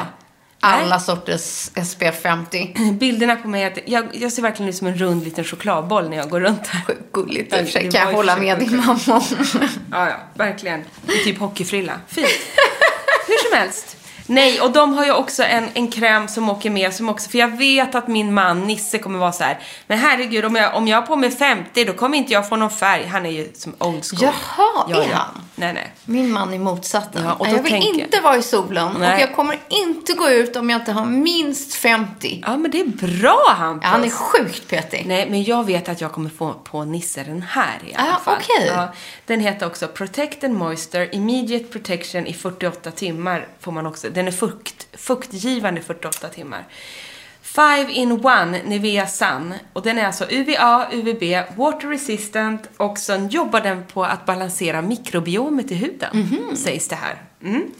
[0.59, 2.75] alla sorters SPF 50.
[2.99, 6.17] Bilderna på mig, att jag, jag ser verkligen ut som en rund liten chokladboll när
[6.17, 6.81] jag går runt här.
[6.85, 9.21] Sjukt gulligt i kan jag hålla med din mamma om.
[9.91, 10.81] Ja, ja, verkligen.
[11.07, 11.93] I typ hockeyfrilla.
[12.07, 12.27] Fint.
[13.51, 14.00] Hur som helst.
[14.31, 17.37] Nej, och de har ju också en, en kräm som åker med, som också, för
[17.37, 19.59] jag vet att min man Nisse kommer vara så här.
[19.87, 22.55] men herregud, om jag, om jag har på mig 50, då kommer inte jag få
[22.55, 23.05] någon färg.
[23.07, 24.19] Han är ju som old school.
[24.21, 25.41] Jaha, är han?
[25.55, 25.93] Nej, nej.
[26.05, 27.23] Min man är motsatsen.
[27.25, 29.13] Ja, och jag vill tänker- inte vara i solen Nej.
[29.15, 32.43] och jag kommer inte gå ut om jag inte har minst 50.
[32.47, 32.85] Ja, men det är
[33.21, 33.83] bra Hampus.
[33.83, 35.03] Ja, han är sjukt petig.
[35.07, 38.19] Nej, men jag vet att jag kommer få på Nisse den här i alla Ah,
[38.19, 38.37] fall.
[38.41, 38.67] okej.
[38.75, 38.93] Ja,
[39.25, 43.47] den heter också Protect and Moisture Immediate Protection i 48 timmar.
[43.59, 44.09] Får man också.
[44.09, 46.65] Den är fukt, fuktgivande i 48 timmar.
[47.41, 49.53] Five in one Nivea Sun.
[49.73, 51.23] Och den är alltså UVA, UVB,
[51.57, 56.09] water resistant och sen jobbar den på att balansera mikrobiomet i huden.
[56.13, 56.55] Mhm.
[56.55, 57.21] Sägs det här.
[57.43, 57.71] Mm.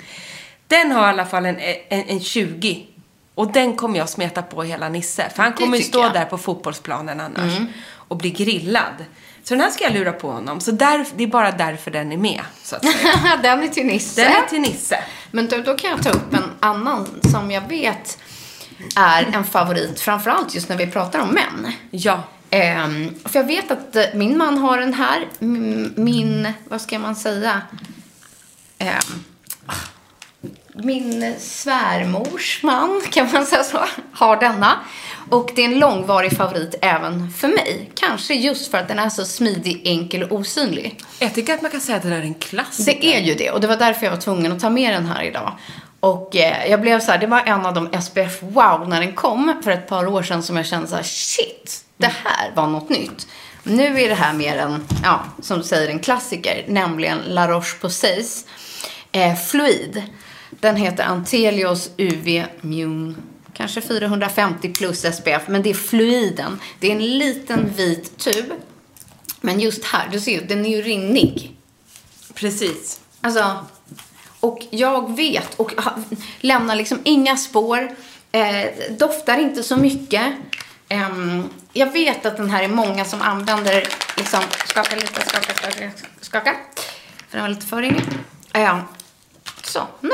[0.68, 1.58] Den har i alla fall en,
[1.90, 2.88] en, en 20.
[3.36, 5.30] Och den kommer jag smeta på hela Nisse.
[5.36, 6.14] För han kommer ju stå jag.
[6.14, 7.54] där på fotbollsplanen annars.
[7.92, 9.06] Och bli grillad.
[9.44, 10.60] Så den här ska jag lura på honom.
[10.60, 13.40] Så där, det är bara därför den är med, så att säga.
[13.44, 14.24] Den är till Nisse.
[14.24, 15.00] Den är till Nisse.
[15.32, 18.18] Men då, då kan jag ta upp en annan som jag vet
[18.96, 21.74] är en favorit, framförallt just när vi pratar om män.
[21.92, 22.24] Ja.
[22.50, 25.28] Ehm, för jag vet att eh, min man har den här.
[25.96, 27.62] Min, vad ska man säga?
[28.78, 29.24] Ehm,
[30.74, 33.80] min svärmors man, kan man säga så,
[34.14, 34.80] har denna.
[35.30, 37.92] Och det är en långvarig favorit även för mig.
[37.96, 41.00] Kanske just för att den är så smidig, enkel och osynlig.
[41.20, 43.02] Jag tycker att man kan säga att där är en klassiker.
[43.02, 45.06] Det är ju det och det var därför jag var tvungen att ta med den
[45.06, 45.58] här idag.
[46.00, 49.14] Och eh, jag blev så här, det var en av de SPF wow när den
[49.14, 52.68] kom för ett par år sedan som jag kände så här, shit, det här var
[52.68, 53.28] något nytt.
[53.64, 58.46] Nu är det här mer en, ja, som du säger, en klassiker, nämligen La Roche-Posays
[59.12, 60.04] eh, Fluid.
[60.60, 63.16] Den heter Antelios UV Mune,
[63.54, 66.60] kanske 450 plus SPF, men det är fluiden.
[66.80, 68.46] Det är en liten vit tub.
[69.42, 71.56] Men just här, du ser ju, den är ju rinnig.
[72.34, 73.00] Precis.
[73.22, 73.66] Alltså,
[74.40, 75.72] och jag vet och
[76.40, 77.96] lämnar liksom inga spår.
[78.32, 80.34] Eh, doftar inte så mycket.
[80.90, 83.88] Ehm, jag vet att den här är många som använder,
[84.18, 86.56] liksom, skaka lite, skaka, skaka, skaka.
[87.30, 88.04] För den var lite för ringig.
[88.54, 88.80] Eh,
[89.72, 90.12] så, nu.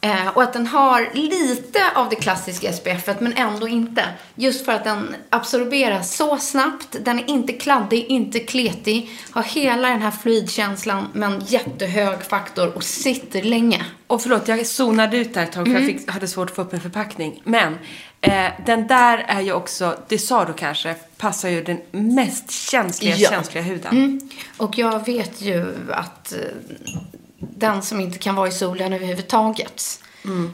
[0.00, 4.04] Eh, och att den har lite av det klassiska SPF, men ändå inte.
[4.34, 6.96] Just för att den absorberar så snabbt.
[7.00, 9.10] Den är inte kladdig, inte kletig.
[9.30, 13.84] Har hela den här fluidkänslan, men jättehög faktor och sitter länge.
[14.06, 16.62] Och förlåt, jag zonade ut där ett tag för jag fick, hade svårt att få
[16.62, 17.42] upp en förpackning.
[17.44, 17.78] Men
[18.20, 23.16] eh, den där är ju också, det sa du kanske, passar ju den mest känsliga,
[23.16, 23.30] Ja.
[23.30, 23.92] känsliga huden.
[23.96, 24.20] Mm.
[24.56, 26.38] Och jag vet ju att eh,
[27.38, 30.02] den som inte kan vara i solen överhuvudtaget,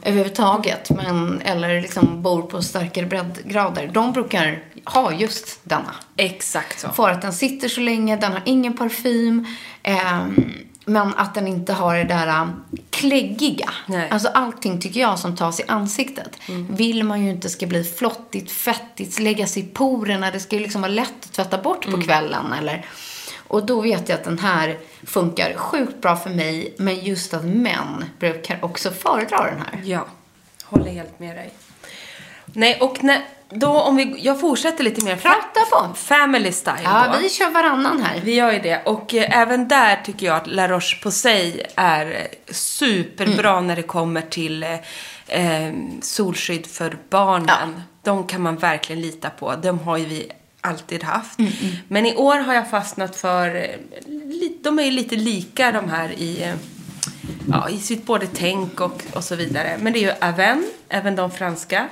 [0.03, 5.95] överhuvudtaget, men, eller liksom bor på starkare breddgrader, de brukar ha just denna.
[6.17, 6.89] Exakt så.
[6.89, 9.47] För att den sitter så länge, den har ingen parfym.
[9.83, 10.53] ehm,
[10.87, 13.71] men att den inte har det där um, kläggiga.
[13.87, 14.11] Nej.
[14.11, 16.39] Alltså allting tycker jag som tas i ansiktet.
[16.71, 20.31] Vill man ju inte ska bli flottigt, fettigt, lägga sig i porerna.
[20.31, 22.53] Det ska ju liksom vara lätt att tvätta bort på kvällen.
[22.53, 22.87] Eller.
[23.49, 26.75] Och då vet jag att den här funkar sjukt bra för mig.
[26.79, 29.81] Men just att män brukar också föredra den här.
[29.85, 30.07] Ja,
[30.65, 31.51] håller helt med dig.
[32.47, 35.17] Nej, och när, då om vi, jag fortsätter lite mer.
[35.17, 35.95] Prata på.
[35.95, 37.19] Family style Ja, då.
[37.19, 38.21] vi kör varannan här.
[38.25, 38.83] Vi gör ju det.
[38.85, 43.67] Och eh, även där tycker jag att La Roche-Posay är eh, superbra Mm.
[43.67, 44.75] när det kommer till eh,
[45.67, 47.83] eh, solskydd för barnen.
[48.03, 49.55] De kan man verkligen lita på.
[49.57, 50.33] De har ju vi
[50.65, 51.39] alltid haft.
[51.39, 51.53] Mm,
[51.89, 53.77] Men i år har jag fastnat för, eh,
[54.63, 56.55] de är ju lite lika de här i, eh,
[57.51, 59.77] ja, i sitt både tänk och, och så vidare.
[59.81, 61.89] Men det är ju Aven, även de franska.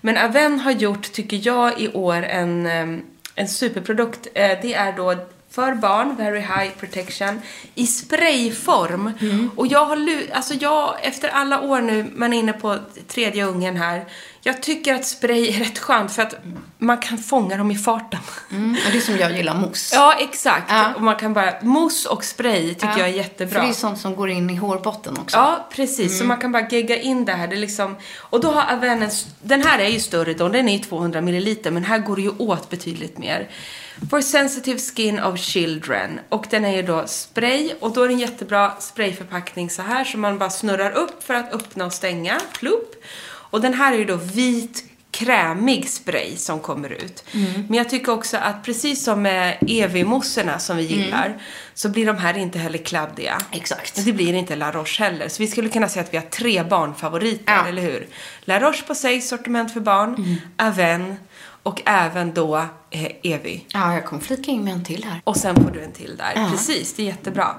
[0.00, 3.02] Men Aven har gjort, tycker jag, i år en, em,
[3.34, 4.26] en superprodukt.
[4.34, 5.14] Eh, Det är då
[5.50, 7.40] för barn, Very High Protection,
[7.74, 9.10] i sprayform.
[9.56, 12.76] Och jag har, alltså jag, efter alla år nu, man är inne på
[13.08, 14.04] tredje ungen här.
[14.42, 16.34] Jag tycker att spray är rätt skönt för att
[16.78, 18.20] man kan fånga dem i farten.
[18.50, 19.96] Mm, och det är som jag gillar mousse.
[19.96, 20.66] Ja, exakt.
[20.70, 20.94] Ja.
[20.94, 23.54] Och man kan bara, mousse och spray tycker Ja, jag är jättebra.
[23.60, 25.36] För det är sånt som går in i hårbotten också.
[25.36, 26.18] Ja, precis.
[26.18, 27.48] Så man kan bara gegga in det här.
[27.48, 30.48] Det är liksom, och då har Aven en, s- den här är ju större då,
[30.48, 33.48] den är ju 200 milliliter, men här går det ju åt betydligt mer.
[34.10, 36.20] For sensitive skin of children.
[36.28, 40.04] Och den är ju då spray, och då är det en jättebra sprayförpackning så här,
[40.04, 42.40] som man bara snurrar upp för att öppna och stänga.
[42.58, 42.94] Plupp.
[43.50, 47.24] Och den här är ju då vit krämig spray som kommer ut.
[47.68, 51.42] Men jag tycker också att precis som med Evi-mossorna som vi gillar,
[51.74, 53.38] så blir de här inte heller kladdiga.
[53.52, 53.96] Exakt.
[53.96, 55.28] Men det blir inte La Roche heller.
[55.28, 57.66] Så vi skulle kunna säga att vi har tre barnfavoriter, Ja.
[57.66, 58.06] eller hur?
[58.40, 61.16] La Roche Posay, sortiment för barn, Aven
[61.68, 62.56] och även då
[62.90, 63.64] eh, Evi.
[63.68, 65.20] Ja, jag kommer flika in med en till här.
[65.24, 66.50] Och sen får du en till där.
[66.50, 67.54] Precis, det är jättebra.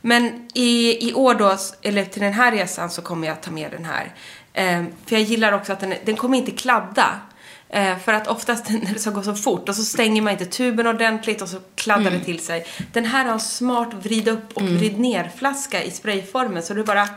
[0.00, 3.70] Men i, i år då, eller till den här resan så kommer jag ta med
[3.70, 4.14] den här.
[4.52, 7.20] Eh, för jag gillar också att den, den kommer inte kladda.
[7.68, 10.46] Eh, för att oftast när det ska gå så fort och så stänger man inte
[10.46, 12.66] tuben ordentligt och så kladdar det till sig.
[12.92, 16.84] Den här har en smart vrid upp och vrid ner flaska i sprayformen så du
[16.84, 17.08] bara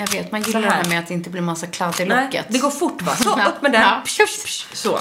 [0.00, 0.84] Jag vet, man gillar det här.
[0.84, 2.46] med att det inte blir massa kladd i Nej, locket.
[2.48, 3.16] det går fort va?
[3.16, 3.80] Så, upp med den.
[3.90, 4.02] Ja.
[4.04, 4.98] Psh, psh, så.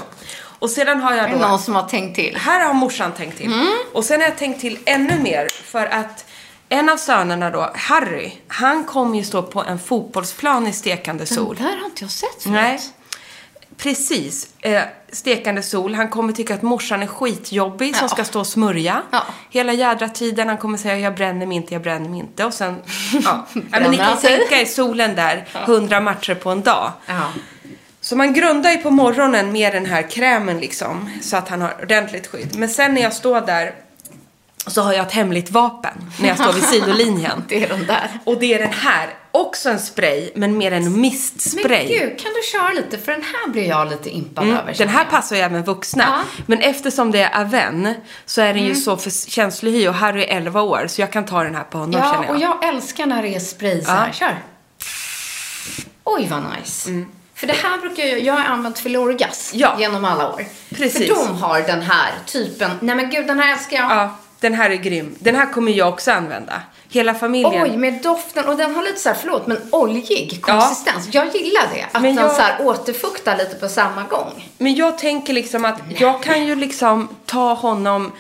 [0.59, 1.47] Och sedan har Det jag är då...
[1.47, 2.38] någon som har tänkt till.
[2.38, 3.53] Här har morsan tänkt till.
[3.53, 3.73] Mm.
[3.93, 6.25] Och sen har jag tänkt till ännu mer för att
[6.69, 11.55] en av sönerna då, Harry, han kommer ju stå på en fotbollsplan i stekande sol.
[11.55, 12.53] Den där har inte jag sett förut.
[12.53, 12.79] Nej.
[13.84, 14.48] Precis.
[14.60, 15.96] Eh, stekande sol.
[15.96, 18.10] Han kommer tycka att morsan är skitjobbig som Ja.
[18.10, 19.02] ska stå och smörja.
[19.12, 19.24] Ja.
[19.50, 20.48] Hela jädra tiden.
[20.48, 22.46] Han kommer säga jag bränner mig inte, jag bränner mig inte.
[22.46, 22.76] Och sen,
[23.24, 23.46] ja.
[23.54, 24.38] ja men ni kan sig?
[24.38, 26.92] tänka er solen där, 100 matcher på en dag.
[28.02, 31.10] Så man grundar ju på morgonen med den här krämen liksom.
[31.22, 32.56] Så att han har ordentligt skydd.
[32.58, 33.74] Men sen när jag står där
[34.67, 36.12] så har jag ett hemligt vapen.
[36.19, 37.43] När jag står vid sidolinjen.
[37.48, 38.10] Det är den där.
[38.24, 39.10] Och det är den här.
[39.32, 41.69] Också en spray, men mer en mistspray.
[41.69, 42.98] Men gud, kan du köra lite?
[42.98, 44.74] För den här blir jag lite impad Mm, över.
[44.78, 45.10] den här jag.
[45.10, 46.04] passar ju även vuxna.
[46.08, 46.13] Ja.
[46.13, 46.26] Mm.
[46.45, 47.93] Men eftersom det är Aven
[48.26, 50.86] så är den ju så för känslig hy och Harry är 11 år.
[50.89, 52.36] Så jag kan ta den här på honom Ja, känner jag.
[52.36, 53.95] och jag älskar när det är spray så Ja.
[53.95, 54.12] här.
[54.12, 54.39] Kör.
[56.04, 56.89] Oj, vad nice.
[56.89, 57.06] Mm.
[57.36, 59.76] För det här brukar jag, jag har använt Filorgas Ja.
[59.80, 60.45] genom alla år.
[60.76, 61.08] Precis.
[61.08, 62.72] För de har den här typen.
[62.80, 63.91] Nej men gud, den här älskar jag.
[63.91, 65.15] Ja, den här är grym.
[65.19, 66.62] Den här kommer jag också använda.
[66.91, 67.63] Hela familjen.
[67.63, 68.45] Oj, med doften.
[68.45, 71.10] Och den har lite så här, förlåt, men oljig konsistens.
[71.12, 71.84] Jag gillar det.
[71.91, 74.49] Att Men den jag- så här återfuktar lite på samma gång.
[74.58, 78.12] Men jag tänker liksom att jag kan ju liksom ta honom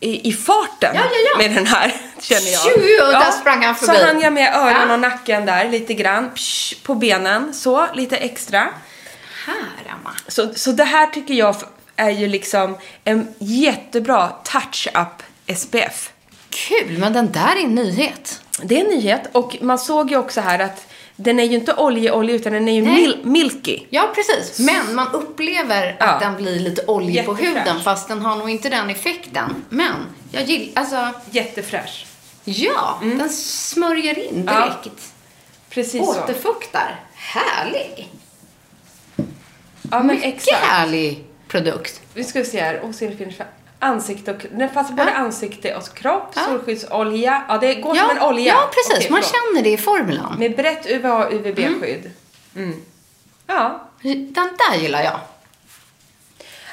[0.00, 1.38] i, i farten Ja, ja, ja.
[1.48, 2.62] med den här, känner jag.
[2.62, 3.98] Tju, och där sprang han förbi.
[3.98, 4.92] Så hann jag med öron Ja.
[4.94, 6.30] och nacken där lite grann.
[6.34, 8.68] Psh, på benen, så, lite extra.
[9.46, 10.10] Här, Emma.
[10.28, 11.54] Så, så det här tycker jag
[11.96, 15.22] är ju liksom en jättebra touch-up
[15.56, 16.12] SPF.
[16.50, 18.40] Kul, men den där är en nyhet.
[18.62, 21.74] Det är en nyhet och man såg ju också här att den är ju inte
[21.74, 23.80] olje-olje utan den är ju mil- milky.
[23.90, 24.58] Ja, precis.
[24.58, 26.06] Men man upplever Ja.
[26.06, 29.64] att den blir lite oljig på huden fast den har nog inte den effekten.
[29.68, 29.92] Men
[30.32, 32.06] jag gillar, alltså, Jättefräsch.
[32.44, 34.46] ja, den smörjer in Mm.
[34.54, 35.02] Ja, direkt.
[35.70, 36.10] Precis så.
[36.10, 37.00] Återfuktar.
[37.14, 38.08] Härlig.
[39.90, 40.64] Ja, men Mycket exakt.
[40.64, 42.00] härlig produkt.
[42.14, 42.80] Vi ska se här.
[42.80, 43.46] För
[43.78, 45.16] ansikte och Den passar både Ja.
[45.16, 46.32] ansikte och kropp.
[46.34, 46.42] Ja.
[46.44, 47.42] Solskyddsolja.
[47.48, 48.52] Ja, det går Ja, som en olja.
[48.54, 48.96] ja precis.
[48.98, 49.34] Okej, man förlåt.
[49.54, 50.34] känner det i formulan.
[50.38, 52.10] Med brett UVA och UVB-skydd.
[52.56, 52.82] Mm.
[53.46, 53.88] Ja.
[54.02, 55.20] Den där gillar jag.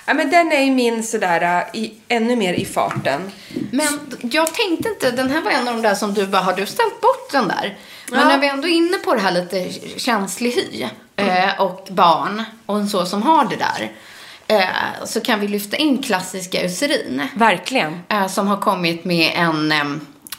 [0.05, 3.31] ja, men den är ju min sådär i, ännu mer i farten.
[3.71, 6.53] Men jag tänkte inte, den här var en av de där som du bara, har
[6.53, 7.77] du ställt bort den där?
[8.11, 8.27] Men Ja.
[8.27, 12.85] när vi ändå är inne på det här lite känslig hy eh, och barn och
[12.89, 13.91] så som har det där.
[14.47, 17.27] Eh, så kan vi lyfta in klassiska Eucerin.
[17.35, 17.99] Verkligen.
[18.09, 19.71] Eh, som har kommit med en,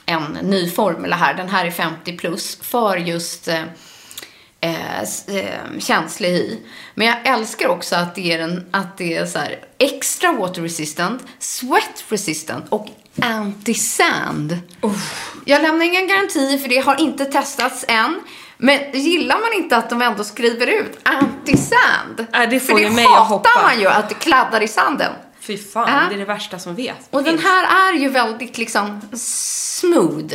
[0.07, 1.35] en ny formula här.
[1.35, 3.62] Den här är 50 plus för just eh,
[4.61, 6.59] eh, eh, känslig hy.
[6.95, 10.62] Men jag älskar också att det är, en, att det är så här extra water
[10.62, 14.59] resistant, sweat resistant och anti-sand.
[15.45, 18.21] Jag lämnar ingen garanti för det har inte testats än.
[18.59, 22.27] Men gillar man inte att de ändå skriver ut anti-sand?
[22.33, 23.62] Ja, det får för det mig att hatar hoppa.
[23.62, 25.12] man ju, att det kladdar i sanden.
[25.40, 26.01] Fy fan, Ja.
[26.09, 26.97] det är det värsta som vet.
[27.11, 30.35] Och den här är ju väldigt liksom smooth.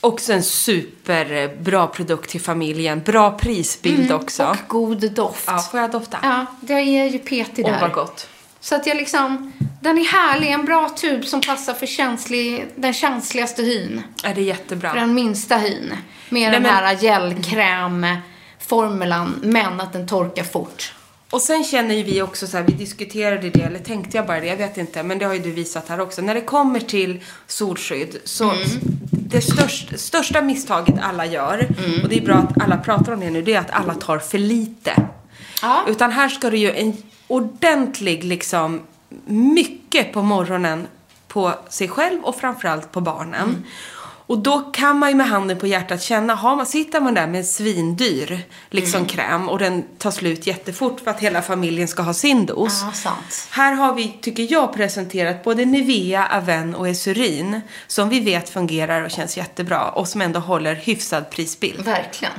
[0.00, 3.02] Också en superbra produkt till familjen.
[3.02, 4.44] Bra prisbild också.
[4.46, 5.44] Och god doft.
[5.46, 6.18] Ja, får jag dofta?
[6.22, 7.80] Ja, det är ju petig Åh, där.
[7.80, 8.28] vad gott.
[8.68, 12.92] Så att jag liksom, den är härlig, en bra tub som passar för känslig, den
[12.92, 14.02] känsligaste hyn.
[14.24, 14.90] Är det jättebra?
[14.92, 15.88] För den minsta hyn.
[16.28, 20.92] Med Nej, den men- här gelkrämformulan, men att den torkar fort.
[21.30, 24.40] Och sen känner ju vi också så här, vi diskuterade det, eller tänkte jag bara
[24.40, 26.22] det, jag vet inte, men det har ju du visat här också.
[26.22, 28.62] När det kommer till solskydd, så Mm.
[29.10, 32.02] det största, största misstaget alla gör, Mm.
[32.02, 34.18] och det är bra att alla pratar om det nu, det är att alla tar
[34.18, 34.92] för lite.
[35.62, 35.84] Ja.
[35.88, 36.96] Utan här ska du ju en
[37.28, 38.80] ordentlig, liksom,
[39.26, 40.86] mycket på morgonen
[41.28, 43.48] på sig själv och framförallt på barnen.
[43.48, 43.64] Mm.
[44.28, 47.26] Och då kan man ju med handen på hjärtat känna, har man, sitter man där
[47.26, 49.08] med en svindyr liksom Mm.
[49.08, 52.84] kräm och den tar slut jättefort för att hela familjen ska ha sin dos.
[52.94, 53.48] Sant.
[53.50, 59.02] Här har vi, tycker jag, presenterat både Nivea, Aven och Esurin som vi vet fungerar
[59.02, 61.84] och känns jättebra och som ändå håller hyfsad prisbild.
[61.84, 62.32] Verkligen.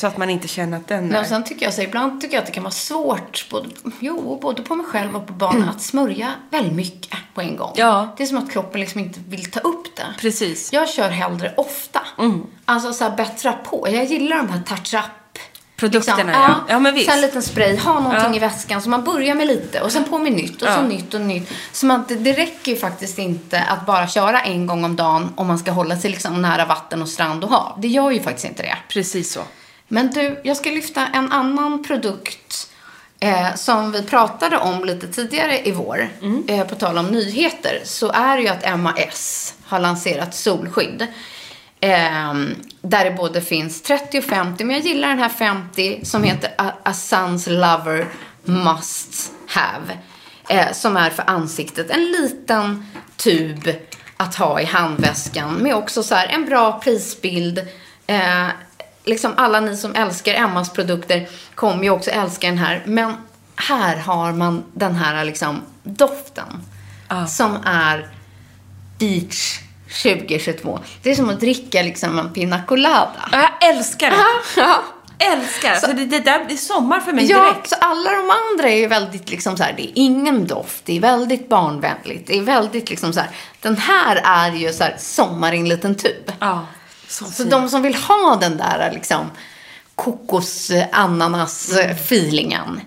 [0.00, 1.20] Så att man inte känner att den Men är...
[1.20, 3.68] och sen tycker jag så ibland tycker jag att det kan vara svårt, både,
[4.00, 7.72] jo, både på mig själv och på barnen, att smörja väldigt mycket på en gång.
[7.76, 8.14] Ja.
[8.16, 10.06] Det är som att kroppen liksom inte vill ta upp det.
[10.20, 10.72] Precis.
[10.72, 12.00] Jag kör hellre ofta.
[12.64, 13.88] Alltså så här bättra på.
[13.90, 15.04] Jag gillar de här touch-up
[15.76, 16.32] Produkterna, liksom.
[16.42, 16.54] ja.
[16.68, 17.06] Ja, men visst.
[17.06, 18.36] Sen en liten spray, ha någonting Ja.
[18.36, 18.82] i väskan.
[18.82, 20.82] Så man börjar med lite och sen på med nytt och så Ja.
[20.82, 21.52] nytt och nytt.
[21.72, 25.32] Så man, det, det räcker ju faktiskt inte att bara köra en gång om dagen
[25.36, 27.80] om man ska hålla sig liksom nära vatten och strand och hav.
[27.80, 28.76] Det gör ju faktiskt inte det.
[28.88, 29.40] Precis så.
[29.92, 32.70] Men du, jag ska lyfta en annan produkt
[33.20, 36.08] eh, som vi pratade om lite tidigare i vår.
[36.48, 41.06] Eh, på tal om nyheter så är det ju att Emma S har lanserat solskydd.
[41.80, 42.34] Eh,
[42.82, 46.50] där det både finns 30 och 50, men jag gillar den här 50 som heter
[46.58, 48.06] A, A Sun's Lover
[48.44, 49.98] Must Have.
[50.48, 51.90] Eh, som är för ansiktet.
[51.90, 52.86] En liten
[53.16, 53.70] tub
[54.16, 57.58] att ha i handväskan med också så här en bra prisbild.
[58.06, 58.46] Eh,
[59.10, 62.82] liksom alla ni som älskar Emmas produkter kommer ju också älska den här.
[62.86, 63.14] Men
[63.56, 66.46] här har man den här liksom doften.
[67.28, 68.08] Som är
[68.98, 69.58] beach
[70.02, 70.78] 2022.
[71.02, 73.28] Det är som att dricka liksom en pina colada.
[73.32, 74.16] Jag älskar det.
[74.60, 74.82] Ja.
[75.18, 75.74] Älskar.
[75.74, 77.68] Så, det, det där är sommar för mig Ja, direkt.
[77.68, 80.96] så alla de andra är ju väldigt liksom så här, det är ingen doft, det
[80.96, 83.28] är väldigt barnvänligt, det är väldigt liksom så här,
[83.60, 86.32] den här är ju så här sommar i en liten tub.
[86.38, 86.66] Ja.
[87.10, 89.30] Så, Så de som vill ha den där liksom
[89.94, 92.80] kokos, ananas feelingen.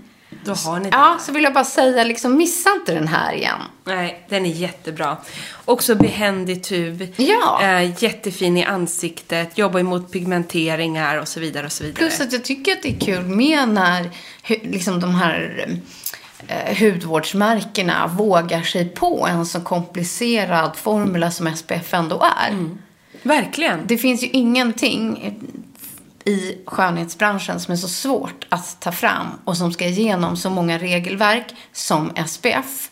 [0.45, 0.97] Då har ni det.
[0.97, 3.59] Ja, så vill jag bara säga liksom missa inte den här igen.
[3.83, 5.17] Nej, den är jättebra.
[5.65, 7.07] Också behändig tub.
[7.15, 7.63] Ja.
[7.63, 9.57] Eh, jättefin i ansiktet.
[9.57, 11.97] Jobbar emot pigmenteringar och så vidare och så vidare.
[11.97, 14.09] Plus att jag tycker att det är kul med när
[14.47, 15.67] liksom de här
[16.47, 22.69] eh, hudvårdsmärkena vågar sig på en så komplicerad formula som SPF ändå är.
[23.23, 23.87] Verkligen.
[23.87, 25.33] Det finns ju ingenting
[26.25, 30.77] i skönhetsbranschen som är så svårt att ta fram och som ska igenom så många
[30.77, 32.89] regelverk som SPF.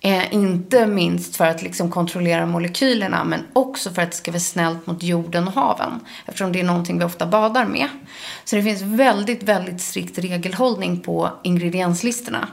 [0.00, 4.40] Eh, inte minst för att liksom kontrollera molekylerna men också för att det ska vara
[4.40, 6.00] snällt mot jorden och haven.
[6.26, 7.88] Eftersom det är någonting vi ofta badar med.
[8.44, 12.48] Så det finns väldigt, väldigt strikt regelhållning på ingredienslistorna.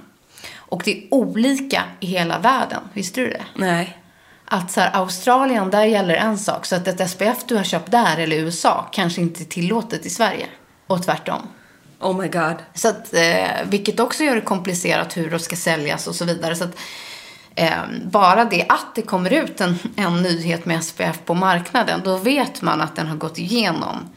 [0.55, 2.81] Och det är olika i hela världen.
[2.93, 3.43] Visste du det?
[3.55, 4.02] Nej.
[4.45, 6.65] Att så här, Australien, där gäller en sak.
[6.65, 10.05] Så att ett SPF du har köpt där eller i USA kanske inte är tillåtet
[10.05, 10.47] i Sverige.
[10.87, 11.41] Och tvärtom.
[11.99, 12.55] Oh my god.
[12.73, 16.55] Så att, eh, vilket också gör det komplicerat hur det ska säljas och så vidare.
[16.55, 16.75] Så att,
[17.55, 17.71] eh,
[18.05, 22.61] bara det att det kommer ut en, en nyhet med SPF på marknaden, då vet
[22.61, 24.09] man att den har gått igenom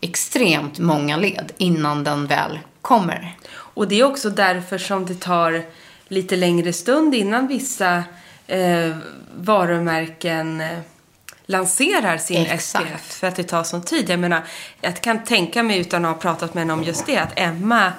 [0.00, 3.36] extremt många led innan den väl kommer.
[3.50, 5.64] Och det är också därför som det tar
[6.08, 8.04] lite längre stund innan vissa
[8.46, 8.96] eh,
[9.36, 10.78] varumärken eh,
[11.46, 12.86] lanserar sin Exakt.
[12.88, 13.12] SPF.
[13.18, 14.10] För att det tar sån tid.
[14.10, 14.42] Jag menar,
[14.80, 17.92] jag kan tänka mig utan att ha pratat med henne om just det, att Emma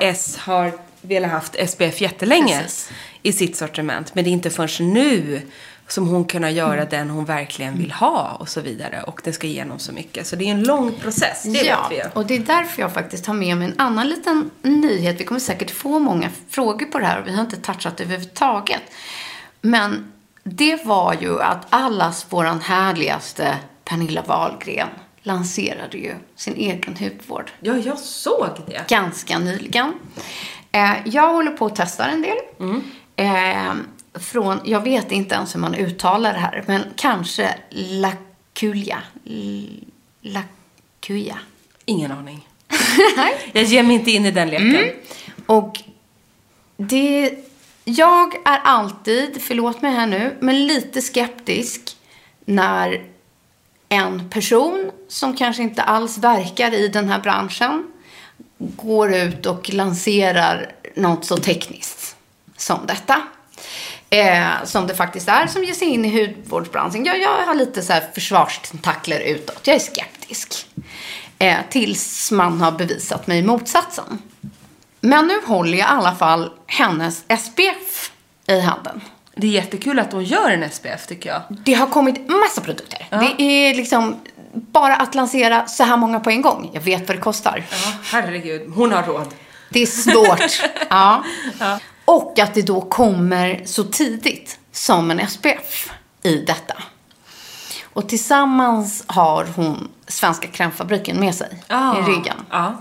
[0.00, 2.90] S har velat haft SPF jättelänge Precis.
[3.22, 4.14] i sitt sortiment.
[4.14, 5.40] Men det är inte förrän nu
[5.88, 6.88] som hon kunna göra Mm.
[6.90, 9.02] den hon verkligen vill ha och så vidare.
[9.02, 10.26] Och det ska igenom så mycket.
[10.26, 12.10] Så det är en lång process, det ja, vet vi ju.
[12.14, 15.20] och det är därför jag faktiskt har med mig en annan liten nyhet.
[15.20, 18.82] Vi kommer säkert få många frågor på det här och vi har inte touchat överhuvudtaget.
[19.60, 20.12] Men
[20.44, 24.88] det var ju att allas våran härligaste Pernilla Wahlgren
[25.22, 28.84] lanserade ju sin egen hudvård Ja, jag såg det.
[28.88, 29.92] ganska nyligen.
[30.72, 32.36] Eh, jag håller på att testa en del.
[33.16, 33.72] Eh,
[34.20, 39.02] från, jag vet inte ens hur man uttalar det här, men kanske Laculia.
[39.26, 39.84] L-
[40.20, 41.38] Lacuia.
[41.84, 42.48] Ingen aning.
[43.52, 44.74] jag ger mig inte in i den leken.
[44.76, 44.88] Mm.
[45.46, 45.82] Och
[46.76, 47.30] det...
[47.90, 51.96] Jag är alltid, förlåt mig här nu, men lite skeptisk
[52.44, 53.02] när
[53.88, 57.86] en person som kanske inte alls verkar i den här branschen
[58.58, 62.16] går ut och lanserar något så tekniskt.
[62.56, 63.22] som detta.
[64.10, 67.04] Eh, som det faktiskt är, som ger sig in i hudvårdsbranschen.
[67.04, 69.66] Jag, jag har lite så här försvarstentakler utåt.
[69.66, 70.66] Jag är skeptisk.
[71.38, 74.22] Eh, tills man har bevisat mig motsatsen.
[75.00, 78.10] Men nu håller jag i alla fall hennes SPF
[78.46, 79.00] i handen.
[79.34, 81.42] Det är jättekul att hon gör en SPF tycker jag.
[81.48, 83.06] Det har kommit massa produkter.
[83.10, 84.16] Det är liksom
[84.52, 86.70] bara att lansera så här många på en gång.
[86.72, 87.64] Jag vet vad det kostar.
[87.70, 88.70] Ja, herregud.
[88.74, 89.34] Hon har råd.
[89.70, 90.70] Det är svårt.
[90.90, 91.24] ja.
[92.04, 95.90] Och att det då kommer så tidigt som en SPF
[96.22, 96.74] i detta.
[97.92, 102.36] Och tillsammans har hon Svenska Krämfabriken med sig Ah, i ryggen.
[102.50, 102.80] Ja.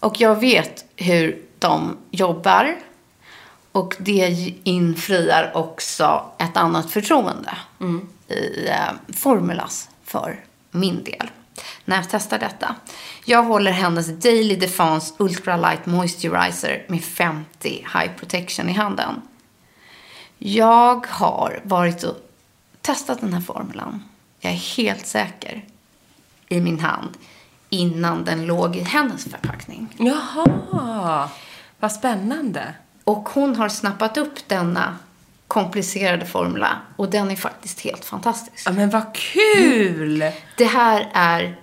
[0.00, 2.76] Och jag vet hur de jobbar.
[3.72, 7.58] Och det infriar också ett annat förtroende
[8.28, 11.30] i eh, Formulas för min del.
[11.84, 12.74] När jag testar detta.
[13.24, 19.22] Jag håller hennes Daily Defense Ultra Light Moisturizer med 50 High Protection i handen.
[20.38, 22.16] Jag har varit och
[22.80, 24.02] testat den här formulan.
[24.40, 25.64] Jag är helt säker
[26.48, 27.10] i min hand
[27.68, 29.88] innan den låg i hennes förpackning.
[29.98, 31.28] Jaha,
[31.80, 32.74] vad spännande.
[33.04, 34.96] Och hon har snappat upp denna
[35.48, 38.66] komplicerade formula och den är faktiskt helt fantastisk.
[38.66, 40.24] Ja, men vad kul!
[40.56, 41.56] Det här är,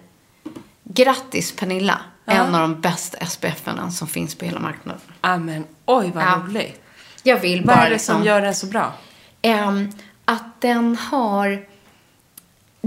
[0.84, 5.02] grattis Pernilla, en av de bästa SPF-erna som finns på hela marknaden.
[5.22, 6.42] Ja, men oj vad Ja.
[6.48, 6.82] roligt.
[7.24, 8.94] Jag vill Vad bara är det liksom, som gör den så bra?
[9.42, 9.92] ehm,
[10.26, 11.66] att den har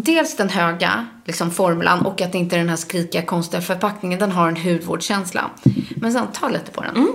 [0.01, 4.19] dels den höga liksom formulan och att det inte är den här skrikiga konstiga förpackningen.
[4.19, 5.51] Den har en hudvårdskänsla.
[5.97, 7.07] Men sen, ta lite på den.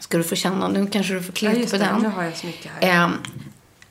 [0.00, 1.84] Ska du få känna, nu kanske du får Mm, Ja, på det.
[1.84, 2.02] den.
[2.02, 3.04] Nu har jag så mycket här.
[3.04, 3.12] Ehm,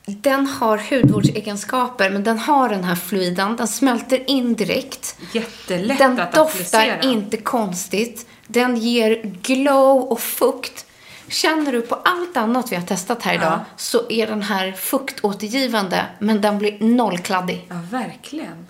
[0.06, 3.56] den har hudvårdsegenskaper, men den har den här fluiden.
[3.56, 5.16] Den smälter in direkt.
[5.32, 7.00] Jättelätt Den att doftar applicera.
[7.12, 8.26] inte konstigt.
[8.46, 10.86] Den ger glow och fukt.
[11.28, 13.64] Känner du på allt annat vi har testat här idag Ja.
[13.76, 17.66] så är den här fuktåtergivande, men den blir nollkladdig.
[17.68, 18.66] Ja, verkligen.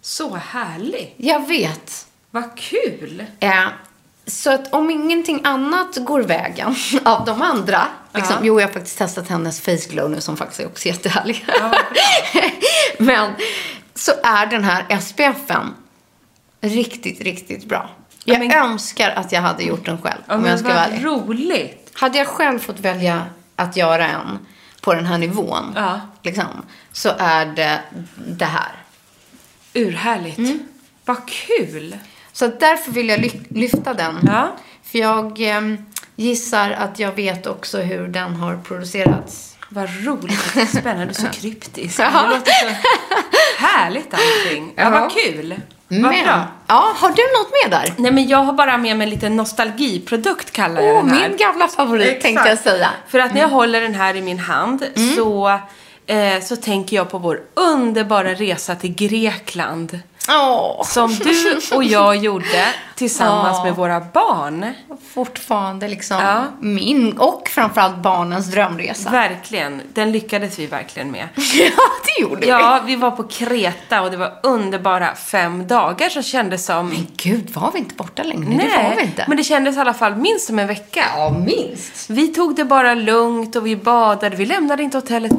[0.00, 1.14] Så härligt.
[1.16, 2.06] Jag vet.
[2.30, 3.24] Vad kul.
[3.40, 3.64] Eh,
[4.26, 7.86] så att om ingenting annat går vägen av de andra.
[8.14, 8.40] Liksom, Ja.
[8.42, 11.44] Jo, jag har faktiskt testat hennes face glow nu som faktiskt är också jättehärlig.
[11.60, 11.74] Ja.
[12.98, 13.32] Men
[13.94, 15.74] så är den här SPFen
[16.60, 17.90] riktigt, riktigt bra.
[18.24, 20.78] Jag men- önskar att jag hade gjort den själv, Ja, om men jag ska vara
[20.78, 21.04] vad ärlig.
[21.06, 21.90] roligt.
[21.94, 23.24] Hade jag själv fått välja
[23.56, 24.38] att göra en
[24.80, 26.00] på den här nivån, Ja.
[26.22, 26.46] liksom,
[26.92, 27.80] så är det
[28.16, 28.72] det här.
[29.74, 30.38] Urhärligt.
[30.38, 30.58] Mm.
[31.04, 31.96] Vad kul.
[32.32, 34.18] Så därför vill jag ly- lyfta den.
[34.26, 34.48] Ja.
[34.84, 39.56] För jag ehm, gissar att jag vet också hur den har producerats.
[39.68, 40.68] Vad roligt.
[40.68, 41.04] Spännande.
[41.04, 42.00] Du är så kryptisk.
[42.00, 42.10] Ja.
[42.22, 42.74] Det låter så
[43.66, 44.72] härligt allting.
[44.76, 44.90] Ja.
[44.90, 45.60] vad kul.
[46.00, 46.46] Vad Men, bra.
[46.66, 47.94] ja, har du något med där?
[48.02, 51.28] Nej, men jag har bara med mig en liten nostalgiprodukt kallar jag Åh, den här.
[51.28, 52.22] min gamla favorit Exakt.
[52.22, 52.86] tänkte jag säga.
[52.86, 53.00] Mm.
[53.08, 54.84] För att när jag håller den här i min hand
[55.16, 55.48] så,
[56.06, 60.00] eh, så tänker jag på vår underbara resa till Grekland.
[60.28, 62.64] Åh, Som du och jag gjorde
[62.94, 63.64] tillsammans Ja.
[63.64, 64.66] med våra barn.
[65.14, 66.44] fortfarande liksom Ja.
[66.60, 69.10] min och framförallt barnens drömresa.
[69.10, 69.82] Verkligen.
[69.94, 71.28] Den lyckades vi verkligen med.
[71.36, 72.48] ja, det gjorde vi.
[72.48, 76.88] Ja, vi var på Kreta och det var underbara fem dagar som kändes som...
[76.88, 78.44] Men gud, var vi inte borta längre?
[78.56, 79.24] Nej, det var vi inte.
[79.28, 81.04] men det kändes i alla fall minst som en vecka.
[81.16, 82.10] Ja, minst.
[82.10, 84.36] Vi tog det bara lugnt och vi badade.
[84.36, 85.32] Vi lämnade inte hotellet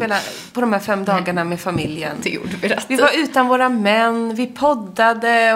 [0.54, 2.16] på de här fem dagarna med familjen.
[2.24, 4.73] Det gjorde vi rätt Vi var utan våra män, vi poddade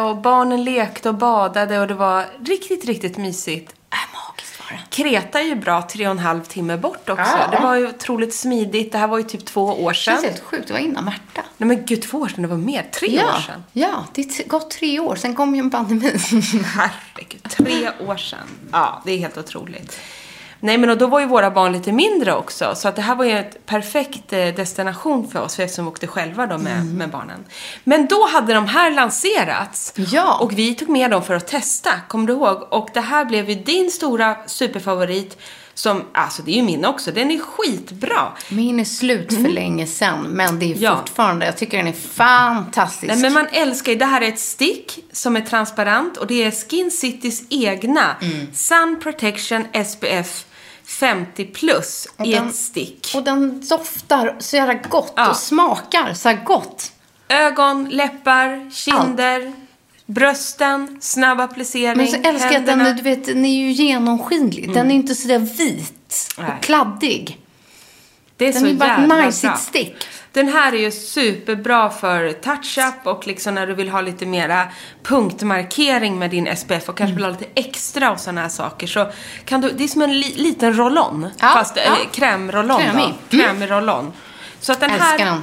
[0.01, 3.73] och barnen lekte och badade och det var riktigt, riktigt mysigt.
[3.91, 4.83] Äh, magiskt var det.
[5.03, 7.23] Kreta är ju bra tre och en halv timme bort också.
[7.39, 7.47] Ja.
[7.57, 8.91] Det var ju otroligt smidigt.
[8.91, 10.17] Det här var ju typ två år Det sedan.
[10.17, 11.41] är helt sjukt, det var innan Märta.
[11.57, 12.41] Nej men gud, två år sedan.
[12.41, 12.85] Det var mer.
[12.91, 13.63] Tre år Ja, sedan.
[13.73, 15.15] ja, det t- gått tre år.
[15.15, 16.11] Sen kom ju en pandemi.
[16.65, 18.47] Herregud, tre år sedan.
[18.71, 19.99] Ja, det är helt otroligt.
[20.59, 22.75] Nej, men och då var ju våra barn lite mindre också.
[22.75, 25.91] Så att det här var ju ett perfekt eh, destination för oss, för eftersom vi
[25.91, 27.45] åkte själva då med, med barnen.
[27.83, 29.93] Men då hade de här lanserats.
[29.95, 30.37] Ja.
[30.41, 32.67] Och vi tog med dem för att testa, kommer du ihåg?
[32.73, 35.37] Och det här blev ju din stora superfavorit.
[35.73, 38.31] Som, alltså det är ju min också, den är skitbra.
[38.49, 40.83] Min är slut för länge sedan, men det är Mm.
[40.83, 40.97] Ja.
[40.97, 43.07] fortfarande, jag tycker den är fantastisk.
[43.13, 46.43] Nej, men man älskar ju, det här är ett stick som är transparent och det
[46.43, 48.47] är Skin Citys egna Mm.
[48.53, 50.45] Sun Protection SPF
[50.87, 53.11] 50 plus i den- ett stick.
[53.15, 55.29] Och den doftar så jävla gott Ja.
[55.29, 56.91] och smakar så här gott.
[57.29, 59.53] Ögon, läppar, kinder,
[60.05, 64.73] brösten, snabb applicering, Men så älskar jag att den, du vet, den är ju genomskinlig.
[64.73, 66.51] Den är inte sådär vit Nej.
[66.57, 67.37] och kladdig.
[68.37, 69.55] Det är Den så är bara jävla nice bra.
[69.55, 69.95] ett stick.
[70.31, 74.67] Den här är ju superbra för touch-up och liksom när du vill ha lite mera
[75.03, 78.87] punktmarkering med din SPF och kanske vill ha lite extra och sådana här saker.
[78.87, 79.11] Så
[79.45, 81.29] kan du, det är som en li, liten roll-on.
[81.39, 81.81] Ja, fast ja.
[81.81, 83.13] eh, krämroll-on Krämig.
[83.29, 84.13] Krämig roll-on.
[84.59, 85.39] Så att den här,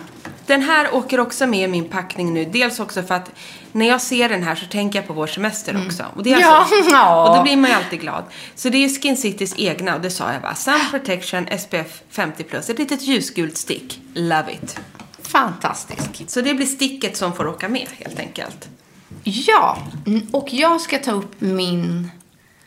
[0.47, 0.63] den.
[0.63, 2.45] här åker också med i min packning nu.
[2.45, 3.31] Dels också för att
[3.73, 6.05] när jag ser den här så tänker jag på vår semester också.
[6.17, 6.49] Och, det är Mm.
[6.49, 6.57] Ja.
[6.57, 7.29] alltså, Ja.
[7.31, 8.25] och då blir man ju alltid glad.
[8.55, 10.55] Så det är Skin Citys egna och det sa jag bara.
[10.55, 12.71] Sun Protection SPF 50 plus.
[12.71, 14.01] Ett litet ljusgult stick.
[14.15, 14.81] Love it.
[15.23, 16.25] Fantastisk.
[16.27, 18.69] Så det blir sticket som får åka med helt enkelt.
[19.25, 22.11] Ja, mm, och jag ska ta upp min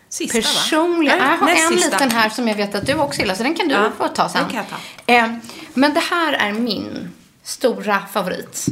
[0.09, 1.17] Sista personliga...
[1.17, 1.23] va?
[1.31, 1.89] Jag har en sista.
[1.97, 4.07] liten här som jag vet att du också gillar, så den kan du Ja, få
[4.07, 4.41] ta sen.
[4.41, 5.13] den kan jag ta.
[5.13, 5.33] Eh,
[5.73, 7.13] men det här är min
[7.47, 8.65] stora favorit.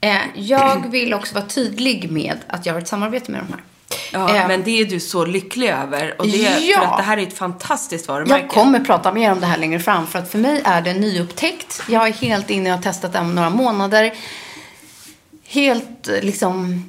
[0.00, 3.62] Eh, jag vill också vara tydlig med att jag har ett samarbete med de här.
[4.12, 6.20] Ja, Eh, men det är du så lycklig över.
[6.20, 6.78] Och det, Ja.
[6.80, 8.40] För att det här är ett fantastiskt varumärke.
[8.40, 10.94] Jag kommer prata mer om det här längre fram för att för mig är det
[10.94, 11.82] nyupptäckt.
[11.88, 14.14] Jag är helt inne och har testat om några månader.
[15.44, 16.84] Helt eh, liksom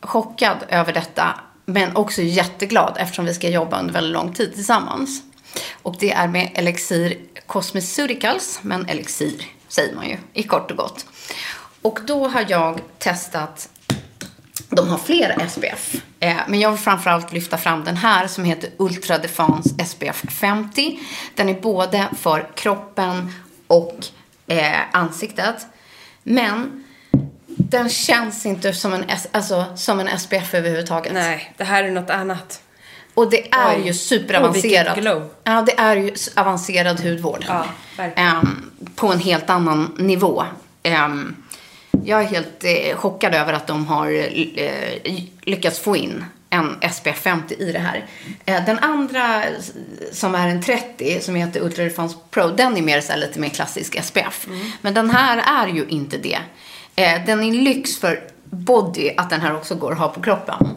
[0.00, 1.40] chockad över detta.
[1.66, 5.22] Men också jätteglad eftersom vi ska jobba under väldigt lång tid tillsammans.
[5.82, 8.58] Och det är med Elixir Cosmeceuticals.
[8.62, 9.34] Men Elixir
[9.74, 11.06] säger man ju i kort och gott.
[11.82, 13.68] Och då har jag testat
[14.68, 15.94] de har fler SPF.
[16.20, 20.98] Eh, men jag vill framförallt lyfta fram den här som heter Ultra Defense SPF 50.
[21.34, 23.32] Den är både för kroppen
[23.66, 24.06] och
[24.46, 25.66] eh, ansiktet.
[26.22, 26.84] Men
[27.46, 31.12] den känns inte som en, alltså, som en SPF överhuvudtaget.
[31.12, 32.63] Nej, det här är något annat.
[33.14, 33.86] Och det är Oj.
[33.86, 34.98] ju superavancerad.
[34.98, 35.30] Glow.
[35.44, 37.44] Ja, det är ju avancerad hudvård.
[37.48, 37.64] Ja.
[38.16, 40.44] Ehm, på en helt annan nivå.
[40.82, 41.36] Ehm,
[42.04, 44.12] jag är helt eh, chockad över att de har
[44.56, 45.12] eh,
[45.42, 48.06] lyckats få in en SPF 50 i det här.
[48.44, 49.42] Eh, den andra
[50.12, 53.40] som är en 30 som heter Ultra Defense Pro, den är mer så här lite
[53.40, 54.46] mer klassisk SPF.
[54.80, 56.38] Men den här är ju inte det.
[56.96, 60.68] Eh, den är lyx för body att den här också går att ha på kroppen.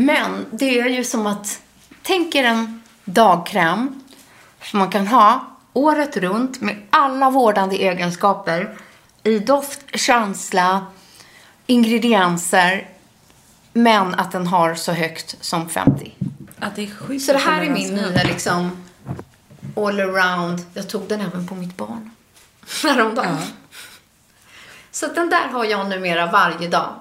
[0.00, 1.62] Men det är ju som att,
[2.02, 4.02] tänk er en dagkräm
[4.62, 8.78] som man kan ha året runt med alla vårdande egenskaper
[9.22, 10.86] i doft, känsla,
[11.66, 12.88] ingredienser,
[13.72, 16.12] men att den har så högt som 50.
[16.58, 18.70] Att det är sjukt Så det här är min nya liksom
[19.76, 20.64] all around.
[20.74, 22.10] Jag tog den även på mitt barn
[22.82, 23.36] häromdagen.
[24.90, 26.94] Så att den där har jag numera varje dag.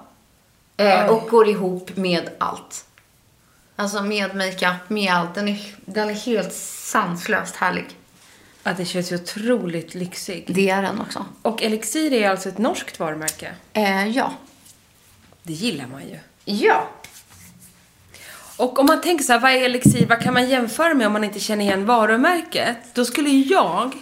[0.77, 2.86] Eh, och går ihop med allt.
[3.79, 5.35] Alltså med makeup, med allt.
[5.35, 7.85] Den är, den är helt sanslöst härlig.
[8.63, 10.45] Att det känns ju otroligt lyxig.
[10.47, 11.25] Det är den också.
[11.41, 13.55] Och Elixir är alltså ett norskt varumärke.
[13.73, 14.33] Eh, ja.
[15.43, 16.19] Det gillar man ju.
[16.45, 16.89] Ja.
[18.57, 20.05] Och om man tänker så här, vad är Elixir?
[20.05, 22.77] Vad kan man jämföra med om man inte känner igen varumärket?
[22.93, 23.93] Då skulle jag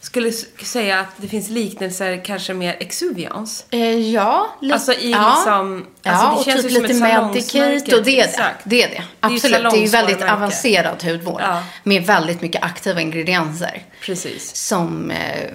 [0.00, 0.32] skulle
[0.62, 3.64] säga att det finns liknelser kanske med Exuviance.
[3.70, 4.56] Eh, ja.
[4.72, 5.34] Alltså i ja.
[5.36, 8.54] liksom- Ja, alltså det och känns typ lite Medicate och det är det.
[8.64, 9.02] Det är det.
[9.20, 9.70] Absolut.
[9.72, 11.40] Det är ju väldigt avancerad hudvård.
[11.40, 11.62] Ja.
[11.82, 13.82] Med väldigt mycket aktiva ingredienser.
[14.02, 14.56] Precis.
[14.56, 15.50] Som eh,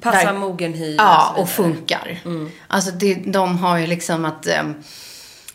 [0.00, 1.54] Passar verk- mogen hy Ja, och vidare.
[1.54, 2.20] funkar.
[2.68, 4.62] Alltså det, de har ju liksom att eh,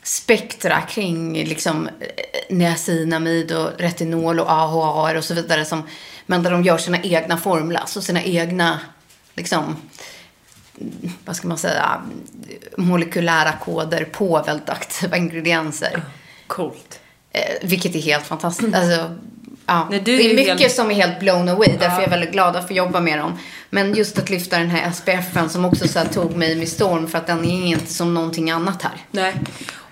[0.04, 5.66] spektra kring liksom eh, niacinamid och retinol och AHA och så vidare.
[5.66, 5.84] Som,
[6.26, 8.80] men där de gör sina egna formlas och sina egna
[9.36, 9.76] liksom
[11.26, 12.02] vad ska man säga,
[12.78, 16.02] molekylära koder på väldigt aktiva ingredienser.
[16.48, 17.00] Coolt.
[17.32, 18.76] Eh, vilket är helt fantastiskt.
[18.76, 19.16] Alltså,
[19.66, 19.88] ja.
[19.90, 21.70] Nej, det är mycket helt- som är helt blown away.
[21.80, 23.40] Därför är jag väldigt glad att få jobba med dem.
[23.70, 27.08] Men just att lyfta den här SPFen som också så här, tog mig med storm.
[27.08, 28.98] För att den är inte som någonting annat här.
[29.12, 29.36] Nej.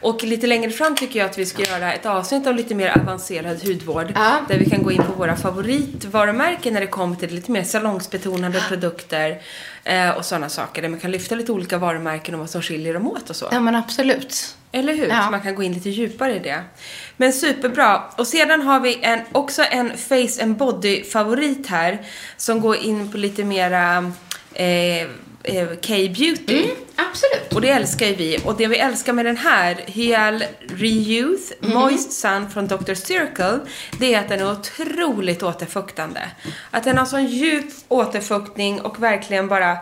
[0.02, 2.98] Och lite längre fram tycker jag att vi ska göra ett avsnitt om lite mer
[2.98, 4.12] avancerad hudvård.
[4.16, 4.40] Ja.
[4.48, 8.64] Där vi kan gå in på våra favoritvarumärken när det kommer till lite mer salongsbetonade
[8.68, 9.42] produkter
[9.84, 10.82] eh, och sådana saker.
[10.82, 13.48] Där man kan lyfta lite olika varumärken och vad som skiljer dem åt och så.
[13.52, 14.56] Ja men absolut.
[14.72, 15.08] Eller hur?
[15.08, 15.24] Ja.
[15.26, 16.64] Så man kan gå in lite djupare i det.
[17.18, 18.04] Men superbra.
[18.18, 22.02] Och sedan har vi en, också en face and body-favorit här.
[22.38, 24.12] Som går in på lite mera
[24.54, 25.08] eh,
[25.44, 26.64] eh, K-beauty.
[26.64, 27.54] Mm, absolut.
[27.54, 28.40] Och det älskar ju vi.
[28.46, 30.44] Och det vi älskar med den här, Hyal
[30.76, 31.78] Reyouth Mm.
[31.78, 32.94] Moist Sun från Dr.
[32.94, 33.60] Circle,
[34.00, 36.22] det är att den är otroligt återfuktande.
[36.72, 39.78] Att den har sån djup återfuktning och verkligen bara,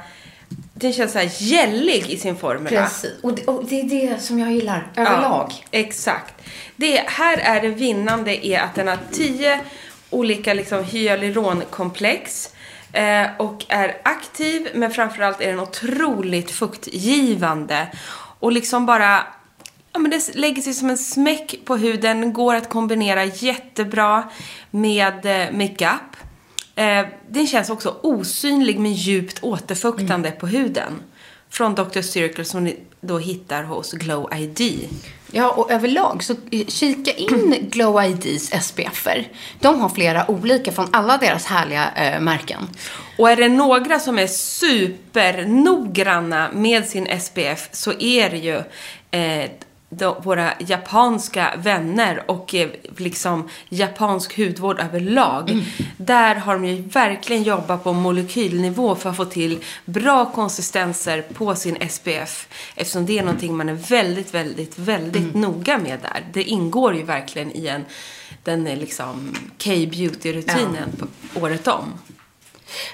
[0.74, 2.82] den känns så här gällig i sin formula.
[2.82, 3.12] Precis.
[3.22, 5.48] Och det, och det är det som jag gillar överlag.
[5.50, 6.34] Ja, exakt.
[6.76, 9.60] Det, här är det vinnande är att den har 10
[10.10, 12.50] olika liksom, hyaluronkomplex
[12.94, 17.88] eh, och är aktiv men framförallt är den otroligt fuktgivande
[18.40, 19.24] och liksom bara
[19.92, 24.30] Ja, men det lägger sig som en smäck på huden, går att kombinera jättebra
[24.72, 26.16] med eh, makeup.
[26.76, 30.94] Eh, den känns också osynlig men djupt återfuktande på huden.
[31.50, 32.02] Från Dr.
[32.02, 34.90] Circle som ni då hittar hos Glow ID.
[35.32, 36.36] Ja, och överlag så
[36.68, 39.28] kika in Glow IDs SPFer.
[39.60, 42.70] De har flera olika från alla deras härliga eh, märken.
[43.18, 48.58] Och är det några som är supernoggranna med sin SPF så är det ju
[49.12, 49.50] eh,
[49.90, 55.50] de, våra japanska vänner och eh, liksom japansk hudvård överlag.
[55.50, 55.66] Mm.
[55.98, 61.56] Där har de ju verkligen jobbat på molekylnivå för att få till bra konsistenser på
[61.56, 62.48] sin SPF.
[62.76, 65.42] Eftersom det är någonting man är väldigt, väldigt, väldigt Mm.
[65.42, 66.26] noga med där.
[66.34, 67.86] Det ingår ju verkligen i en,
[68.44, 71.06] den är liksom K-beauty-rutinen på
[71.42, 71.94] året om.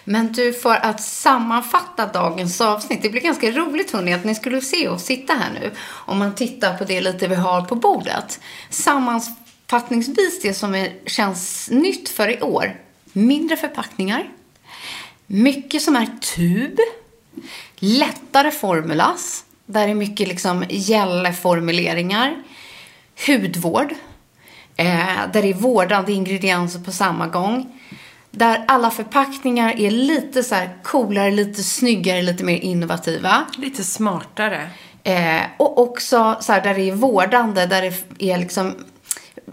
[0.04, 3.02] Men du, för att sammanfatta dagens avsnitt.
[3.02, 5.72] Det blir ganska roligt hörni att ni skulle se oss sitta här nu.
[5.88, 8.40] Om man tittar på det lite vi har på bordet.
[8.70, 12.76] Sammanfattningsvis det som är, känns nytt för i år.
[13.14, 14.30] Mindre förpackningar.
[15.28, 16.80] Mycket som är tub.
[17.80, 19.46] Lättare formulas.
[19.66, 22.44] Där är mycket liksom gälleformuleringar.
[23.28, 23.94] Hudvård.
[24.78, 27.80] Eh, där det är vårdande ingredienser på samma gång.
[28.38, 33.46] Där alla förpackningar är lite så här coolare, lite snyggare, lite mer innovativa.
[33.58, 34.70] Lite smartare.
[35.04, 37.94] Eh, och också så här, där det är vårdande, där det
[38.32, 38.76] är liksom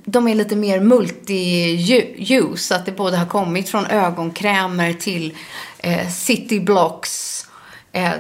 [0.05, 5.37] de är lite mer multi-use, att det både har kommit från ögonkrämer till
[5.79, 7.47] eh, cityblocks,
[7.93, 8.13] eh,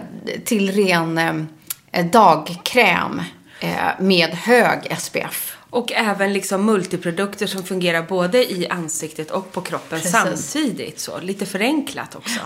[0.45, 1.19] till ren
[1.93, 3.23] eh, dagkräm
[3.61, 5.57] eh, med hög SPF.
[5.73, 10.13] Och även liksom multiprodukter som fungerar både i ansiktet och på kroppen Precis.
[10.13, 11.01] samtidigt.
[11.01, 11.21] Så.
[11.21, 12.41] Lite förenklat också.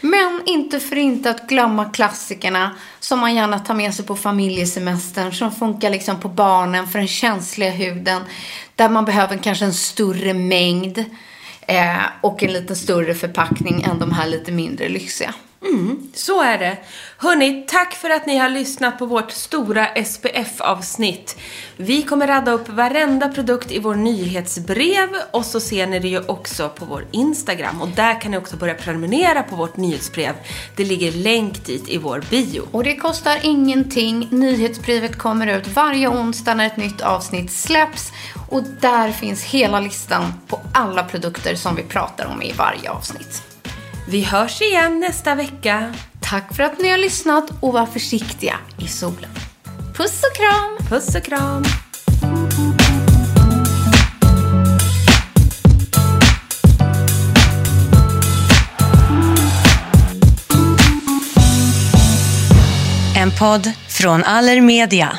[0.00, 2.70] Men inte för inte att glömma klassikerna
[3.00, 7.08] som man gärna tar med sig på familjesemestern, som funkar liksom på barnen för den
[7.08, 8.22] känsliga huden,
[8.76, 11.04] där man behöver kanske en större mängd
[11.60, 15.34] eh, och en lite större förpackning än de här lite mindre lyxiga.
[15.64, 16.78] Mm, så är det.
[17.18, 21.36] Hörni, tack för att ni har lyssnat på vårt stora SPF-avsnitt.
[21.76, 26.20] Vi kommer radda upp varenda produkt i vår nyhetsbrev och så ser ni det ju
[26.26, 27.82] också på vår Instagram.
[27.82, 30.34] Och där kan ni också börja prenumerera på vårt nyhetsbrev.
[30.76, 32.62] Det ligger länk dit i vår bio.
[32.70, 34.28] Och det kostar ingenting.
[34.30, 38.12] Nyhetsbrevet kommer ut varje onsdag när ett nytt avsnitt släpps.
[38.50, 43.53] Och där finns hela listan på alla produkter som vi pratar om i varje avsnitt.
[44.06, 45.94] Vi hörs igen nästa vecka.
[46.20, 49.30] Tack för att ni har lyssnat och var försiktiga i solen.
[49.96, 50.88] Puss och kram!
[50.88, 51.64] Puss och kram!
[63.16, 65.18] En podd från Allermedia.